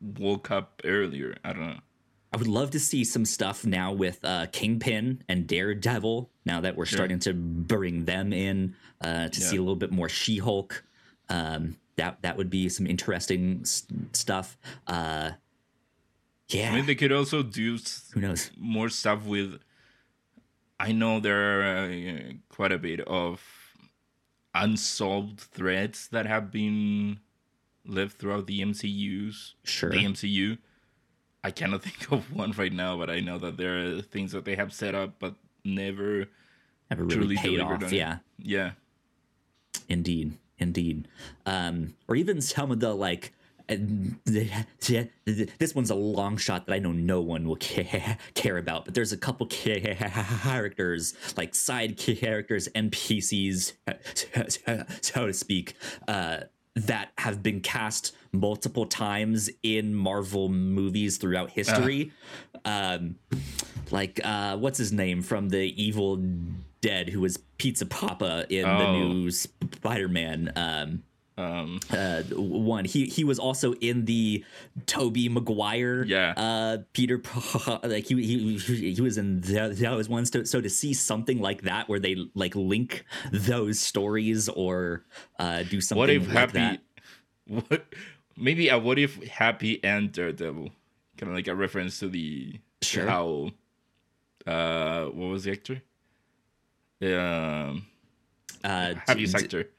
woke 0.00 0.50
up 0.50 0.80
earlier? 0.84 1.36
I 1.44 1.52
don't 1.52 1.66
know. 1.68 1.80
I 2.32 2.38
would 2.38 2.48
love 2.48 2.70
to 2.72 2.80
see 2.80 3.04
some 3.04 3.24
stuff 3.24 3.64
now 3.64 3.92
with 3.92 4.18
uh, 4.24 4.46
Kingpin 4.52 5.22
and 5.28 5.46
Daredevil. 5.46 6.30
Now 6.44 6.60
that 6.60 6.76
we're 6.76 6.84
Sure. 6.86 6.96
starting 6.98 7.18
to 7.20 7.32
bring 7.34 8.04
them 8.04 8.32
in 8.32 8.74
uh, 9.00 9.28
to 9.28 9.40
Yeah. 9.40 9.46
see 9.46 9.56
a 9.56 9.60
little 9.60 9.76
bit 9.76 9.90
more 9.92 10.08
She-Hulk. 10.08 10.84
Um, 11.28 11.76
that 11.96 12.20
that 12.22 12.36
would 12.36 12.50
be 12.50 12.68
some 12.68 12.86
interesting 12.86 13.60
s- 13.62 13.86
stuff. 14.12 14.56
Uh, 14.86 15.32
yeah. 16.48 16.70
I 16.70 16.74
mean, 16.76 16.86
they 16.86 16.94
could 16.94 17.10
also 17.12 17.42
do 17.42 17.78
Who 18.12 18.20
knows? 18.20 18.50
more 18.58 18.88
stuff 18.90 19.24
with. 19.24 19.58
I 20.78 20.92
know 20.92 21.20
there 21.20 21.60
are 21.62 21.86
uh, 21.86 22.32
quite 22.48 22.72
a 22.72 22.78
bit 22.78 23.00
of 23.00 23.42
unsolved 24.54 25.40
threads 25.40 26.08
that 26.08 26.26
have 26.26 26.50
been 26.50 27.20
left 27.86 28.18
throughout 28.18 28.46
the 28.46 28.60
MCU's 28.60 29.54
Sure. 29.64 29.90
the 29.90 30.04
MCU. 30.04 30.58
I 31.44 31.50
cannot 31.50 31.82
think 31.86 32.10
of 32.12 32.32
one 32.34 32.52
right 32.52 32.72
now, 32.72 32.96
but 32.96 33.10
I 33.10 33.20
know 33.20 33.38
that 33.38 33.56
there 33.56 33.78
are 33.98 34.02
things 34.02 34.32
that 34.32 34.44
they 34.44 34.56
have 34.56 34.72
set 34.72 34.94
up 34.94 35.14
but 35.18 35.34
never 35.64 36.26
Never 36.90 37.04
really 37.04 37.16
truly 37.16 37.36
paid 37.36 37.56
delivered 37.56 37.82
off. 37.84 37.90
on. 37.90 37.94
Yeah. 37.94 38.18
Yeah. 38.38 38.70
Indeed, 39.88 40.32
indeed. 40.58 41.08
Um, 41.44 41.94
or 42.08 42.16
even 42.16 42.40
some 42.40 42.70
of 42.70 42.80
the 42.80 42.94
like. 42.94 43.32
Uh, 43.68 43.74
This 45.58 45.74
one's 45.74 45.90
a 45.90 45.94
long 45.94 46.36
shot 46.36 46.66
that 46.66 46.72
I 46.72 46.78
know 46.78 46.92
no 46.92 47.20
one 47.20 47.46
will 47.48 47.56
care, 48.34 48.58
about, 48.58 48.84
but 48.86 48.94
there's 48.94 49.12
a 49.12 49.16
couple 49.16 49.46
characters, 49.46 51.14
like 51.36 51.54
side 51.54 51.96
characters, 51.96 52.68
NPCs, 52.74 53.72
so 55.02 55.26
to 55.26 55.32
speak, 55.32 55.74
uh, 56.08 56.38
that 56.76 57.10
have 57.18 57.42
been 57.42 57.60
cast 57.60 58.14
multiple 58.32 58.86
times 58.86 59.48
in 59.62 59.94
Marvel 59.94 60.48
movies 60.48 61.16
throughout 61.16 61.50
history. 61.50 62.12
Um, 62.64 63.16
like, 63.90 64.20
uh, 64.24 64.56
what's 64.58 64.78
his 64.78 64.92
name 64.92 65.22
from 65.22 65.48
the 65.48 65.82
Evil 65.82 66.22
Dead, 66.82 67.08
who 67.08 67.20
was 67.20 67.38
Pizza 67.58 67.86
Papa 67.86 68.46
in 68.50 68.62
the 68.62 68.68
Oh. 68.86 68.98
new 68.98 69.30
Spider-Man 69.30 70.52
um, 70.56 71.02
Um, 71.38 71.80
uh, 71.90 72.22
one. 72.32 72.86
He 72.86 73.06
he 73.06 73.22
was 73.22 73.38
also 73.38 73.74
in 73.74 74.06
the 74.06 74.42
Tobey 74.86 75.28
Maguire 75.28 76.02
Yeah. 76.04 76.32
uh, 76.36 76.78
Peter 76.94 77.20
like 77.82 78.06
he 78.06 78.14
he 78.58 78.92
he 78.94 79.00
was 79.02 79.18
in 79.18 79.42
that 79.42 79.92
was 79.94 80.08
one. 80.08 80.24
So, 80.24 80.44
so 80.44 80.62
to 80.62 80.70
see 80.70 80.94
something 80.94 81.40
like 81.40 81.62
that 81.62 81.88
where 81.90 81.98
they 82.00 82.16
like 82.34 82.54
link 82.56 83.04
those 83.32 83.78
stories 83.80 84.48
or 84.48 85.04
uh, 85.38 85.62
do 85.64 85.80
something 85.82 85.98
what 86.00 86.08
if 86.10 86.26
like 86.26 86.34
Happy? 86.52 86.52
that. 86.58 86.80
What? 87.46 87.84
Maybe 88.38 88.68
a 88.68 88.78
what 88.78 88.98
if 88.98 89.22
Happy 89.24 89.82
and 89.84 90.10
Daredevil, 90.12 90.70
kind 91.18 91.30
of 91.30 91.36
like 91.36 91.48
a 91.48 91.54
reference 91.54 91.98
to 92.00 92.08
the 92.08 92.52
to 92.80 92.86
Sure. 92.86 93.06
how. 93.06 93.50
Uh, 94.46 95.06
what 95.06 95.26
was 95.26 95.44
the 95.44 95.52
actor? 95.52 95.82
Um, 97.02 97.86
Uh, 98.64 98.94
Happy's 99.06 99.32
d- 99.34 99.38
actor. 99.44 99.62
d- 99.64 99.68
d- 99.68 99.75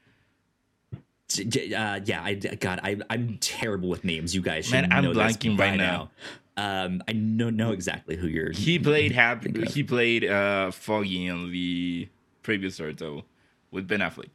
uh, 1.36 2.00
yeah, 2.04 2.22
I 2.22 2.34
God, 2.34 2.80
I 2.82 2.98
I'm 3.10 3.38
terrible 3.38 3.88
with 3.88 4.04
names. 4.04 4.34
You 4.34 4.42
guys 4.42 4.66
should 4.66 4.88
Man, 4.88 4.92
I'm 4.92 5.04
blanking 5.04 5.58
right 5.58 5.76
now. 5.76 6.10
Um, 6.56 7.02
I 7.06 7.12
know 7.12 7.50
know 7.50 7.72
exactly 7.72 8.16
who 8.16 8.26
you're. 8.26 8.50
He 8.50 8.78
played 8.78 9.12
Happy. 9.24 9.66
He 9.66 9.82
played 9.82 10.24
uh 10.24 10.70
Foggy 10.70 11.28
on 11.28 11.52
the 11.52 12.08
previous 12.42 12.78
Daredevil 12.78 13.24
with 13.70 13.86
Ben 13.86 14.00
Affleck. 14.00 14.30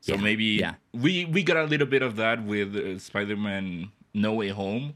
So 0.00 0.14
Yeah, 0.14 0.20
maybe 0.20 0.44
yeah. 0.44 0.74
we 0.94 1.24
we 1.24 1.42
got 1.42 1.56
a 1.56 1.64
little 1.64 1.86
bit 1.86 2.02
of 2.02 2.16
that 2.16 2.44
with 2.44 2.76
uh, 2.76 2.98
Spider-Man 2.98 3.90
No 4.14 4.34
Way 4.34 4.48
Home, 4.48 4.94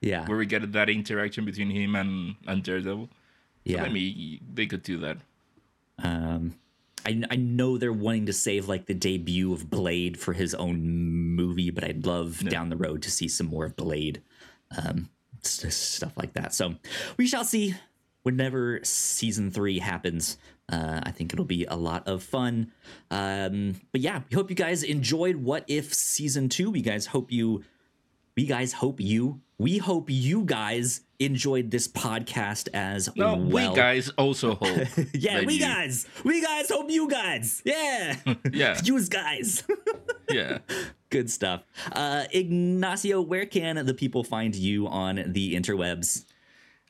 yeah, 0.00 0.26
where 0.26 0.38
we 0.38 0.46
get 0.46 0.70
that 0.72 0.88
interaction 0.88 1.44
between 1.44 1.70
him 1.70 1.96
and 1.96 2.36
and 2.46 2.62
Daredevil. 2.62 3.06
So 3.06 3.10
yeah. 3.64 3.82
maybe 3.82 4.40
they 4.54 4.66
could 4.66 4.82
do 4.82 4.98
that. 4.98 5.18
Um, 5.98 6.54
I, 7.04 7.22
I 7.30 7.36
know 7.36 7.78
they're 7.78 7.92
wanting 7.92 8.26
to 8.26 8.32
save 8.32 8.68
like 8.68 8.86
the 8.86 8.94
debut 8.94 9.52
of 9.52 9.68
Blade 9.70 10.18
for 10.18 10.32
his 10.32 10.54
own 10.54 10.82
movie, 10.82 11.70
but 11.70 11.84
I'd 11.84 12.06
love 12.06 12.48
down 12.48 12.68
the 12.68 12.76
road 12.76 13.02
to 13.02 13.10
see 13.10 13.28
some 13.28 13.46
more 13.46 13.64
of 13.64 13.76
Blade, 13.76 14.22
um, 14.76 15.08
stuff 15.42 16.16
like 16.16 16.34
that. 16.34 16.54
So 16.54 16.74
we 17.16 17.26
shall 17.26 17.44
see 17.44 17.74
whenever 18.22 18.80
season 18.82 19.50
three 19.50 19.78
happens. 19.78 20.38
Uh, 20.68 21.00
I 21.02 21.10
think 21.10 21.32
it'll 21.32 21.44
be 21.44 21.64
a 21.66 21.76
lot 21.76 22.06
of 22.06 22.22
fun. 22.22 22.72
Um, 23.10 23.80
but 23.90 24.00
yeah, 24.00 24.22
we 24.30 24.34
hope 24.34 24.48
you 24.48 24.56
guys 24.56 24.82
enjoyed 24.82 25.36
What 25.36 25.64
If 25.68 25.92
season 25.92 26.48
two. 26.48 26.70
We 26.70 26.82
guys 26.82 27.06
hope 27.06 27.32
you, 27.32 27.64
we 28.36 28.46
guys 28.46 28.72
hope 28.72 29.00
you, 29.00 29.40
we 29.58 29.78
hope 29.78 30.06
you 30.08 30.42
guys 30.44 31.02
enjoyed 31.18 31.70
this 31.70 31.86
podcast 31.86 32.68
as 32.74 33.14
No, 33.14 33.36
well. 33.36 33.70
we 33.70 33.76
guys 33.76 34.08
also 34.10 34.54
hope. 34.60 34.88
Yeah, 35.14 35.44
we 35.44 35.54
you- 35.54 35.60
guys. 35.60 36.06
We 36.24 36.42
guys 36.42 36.68
hope 36.70 36.90
you 36.90 37.08
guys. 37.08 37.62
Yeah. 37.64 38.16
Yeah. 38.52 38.80
Use 38.84 39.08
guys. 39.08 39.64
Yeah. 40.30 40.58
Good 41.10 41.30
stuff. 41.30 41.62
Uh 41.92 42.24
Ignacio, 42.32 43.20
where 43.20 43.46
can 43.46 43.84
the 43.86 43.94
people 43.94 44.24
find 44.24 44.54
you 44.54 44.88
on 44.88 45.22
the 45.26 45.54
interwebs? 45.54 46.24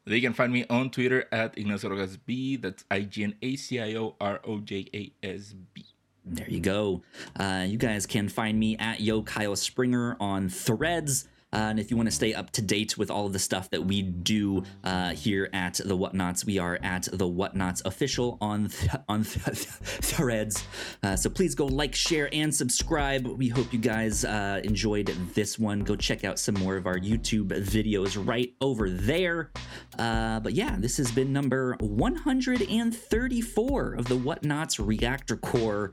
They 0.05 0.20
can 0.20 0.33
find 0.33 0.52
me 0.52 0.64
on 0.70 0.90
Twitter 0.90 1.26
at 1.31 1.57
Ignacio 1.59 1.90
Rojas 1.90 2.16
B. 2.16 2.57
That's 2.57 2.85
I 2.90 3.00
G 3.02 3.24
N 3.24 3.35
A 3.42 3.57
C 3.57 3.81
I 3.81 3.94
O 3.96 4.16
R 4.20 4.40
O 4.44 4.59
J 4.61 4.87
A 4.94 5.12
S 5.24 5.55
B. 5.74 5.85
There 6.24 6.48
you 6.48 6.61
go. 6.61 7.02
Uh, 7.38 7.64
you 7.68 7.76
guys 7.78 8.07
can 8.07 8.28
find 8.28 8.59
me 8.59 8.76
at 8.78 9.00
Yo 9.00 9.22
Kyle 9.22 9.57
Springer 9.57 10.16
on 10.20 10.48
threads. 10.48 11.28
Uh, 11.52 11.70
and 11.70 11.78
if 11.78 11.90
you 11.90 11.96
want 11.96 12.08
to 12.08 12.14
stay 12.14 12.34
up 12.34 12.50
to 12.50 12.62
date 12.62 12.96
with 12.96 13.10
all 13.10 13.26
of 13.26 13.32
the 13.32 13.38
stuff 13.38 13.70
that 13.70 13.84
we 13.84 14.02
do 14.02 14.62
uh, 14.84 15.10
here 15.10 15.48
at 15.52 15.74
the 15.74 15.96
Whatnots, 15.96 16.44
we 16.44 16.58
are 16.58 16.78
at 16.82 17.08
the 17.12 17.28
Whatnots 17.28 17.82
official 17.84 18.38
on 18.40 18.68
th- 18.68 18.92
on 19.08 19.24
th- 19.24 19.44
threads. 19.46 20.64
Uh, 21.02 21.16
so 21.16 21.28
please 21.28 21.54
go 21.54 21.66
like, 21.66 21.94
share, 21.94 22.28
and 22.32 22.54
subscribe. 22.54 23.26
We 23.26 23.48
hope 23.48 23.72
you 23.72 23.78
guys 23.78 24.24
enjoyed 24.24 25.06
this 25.34 25.58
one. 25.58 25.80
Go 25.80 25.96
check 25.96 26.24
out 26.24 26.38
some 26.38 26.54
more 26.56 26.76
of 26.76 26.86
our 26.86 26.98
YouTube 26.98 27.48
videos 27.48 28.22
right 28.26 28.54
over 28.60 28.90
there. 28.90 29.50
But 29.96 30.52
yeah, 30.52 30.76
this 30.78 30.96
has 30.96 31.12
been 31.12 31.32
number 31.32 31.76
134 31.80 33.94
of 33.94 34.04
the 34.06 34.16
Whatnots 34.16 34.84
Reactor 34.84 35.36
Core. 35.36 35.90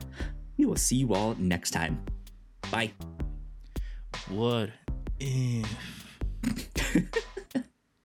We 0.56 0.66
will 0.66 0.76
see 0.76 0.96
you 0.96 1.14
all 1.14 1.34
next 1.38 1.70
time. 1.70 2.04
Bye. 2.70 2.92
What 4.28 4.70
if? 5.20 5.66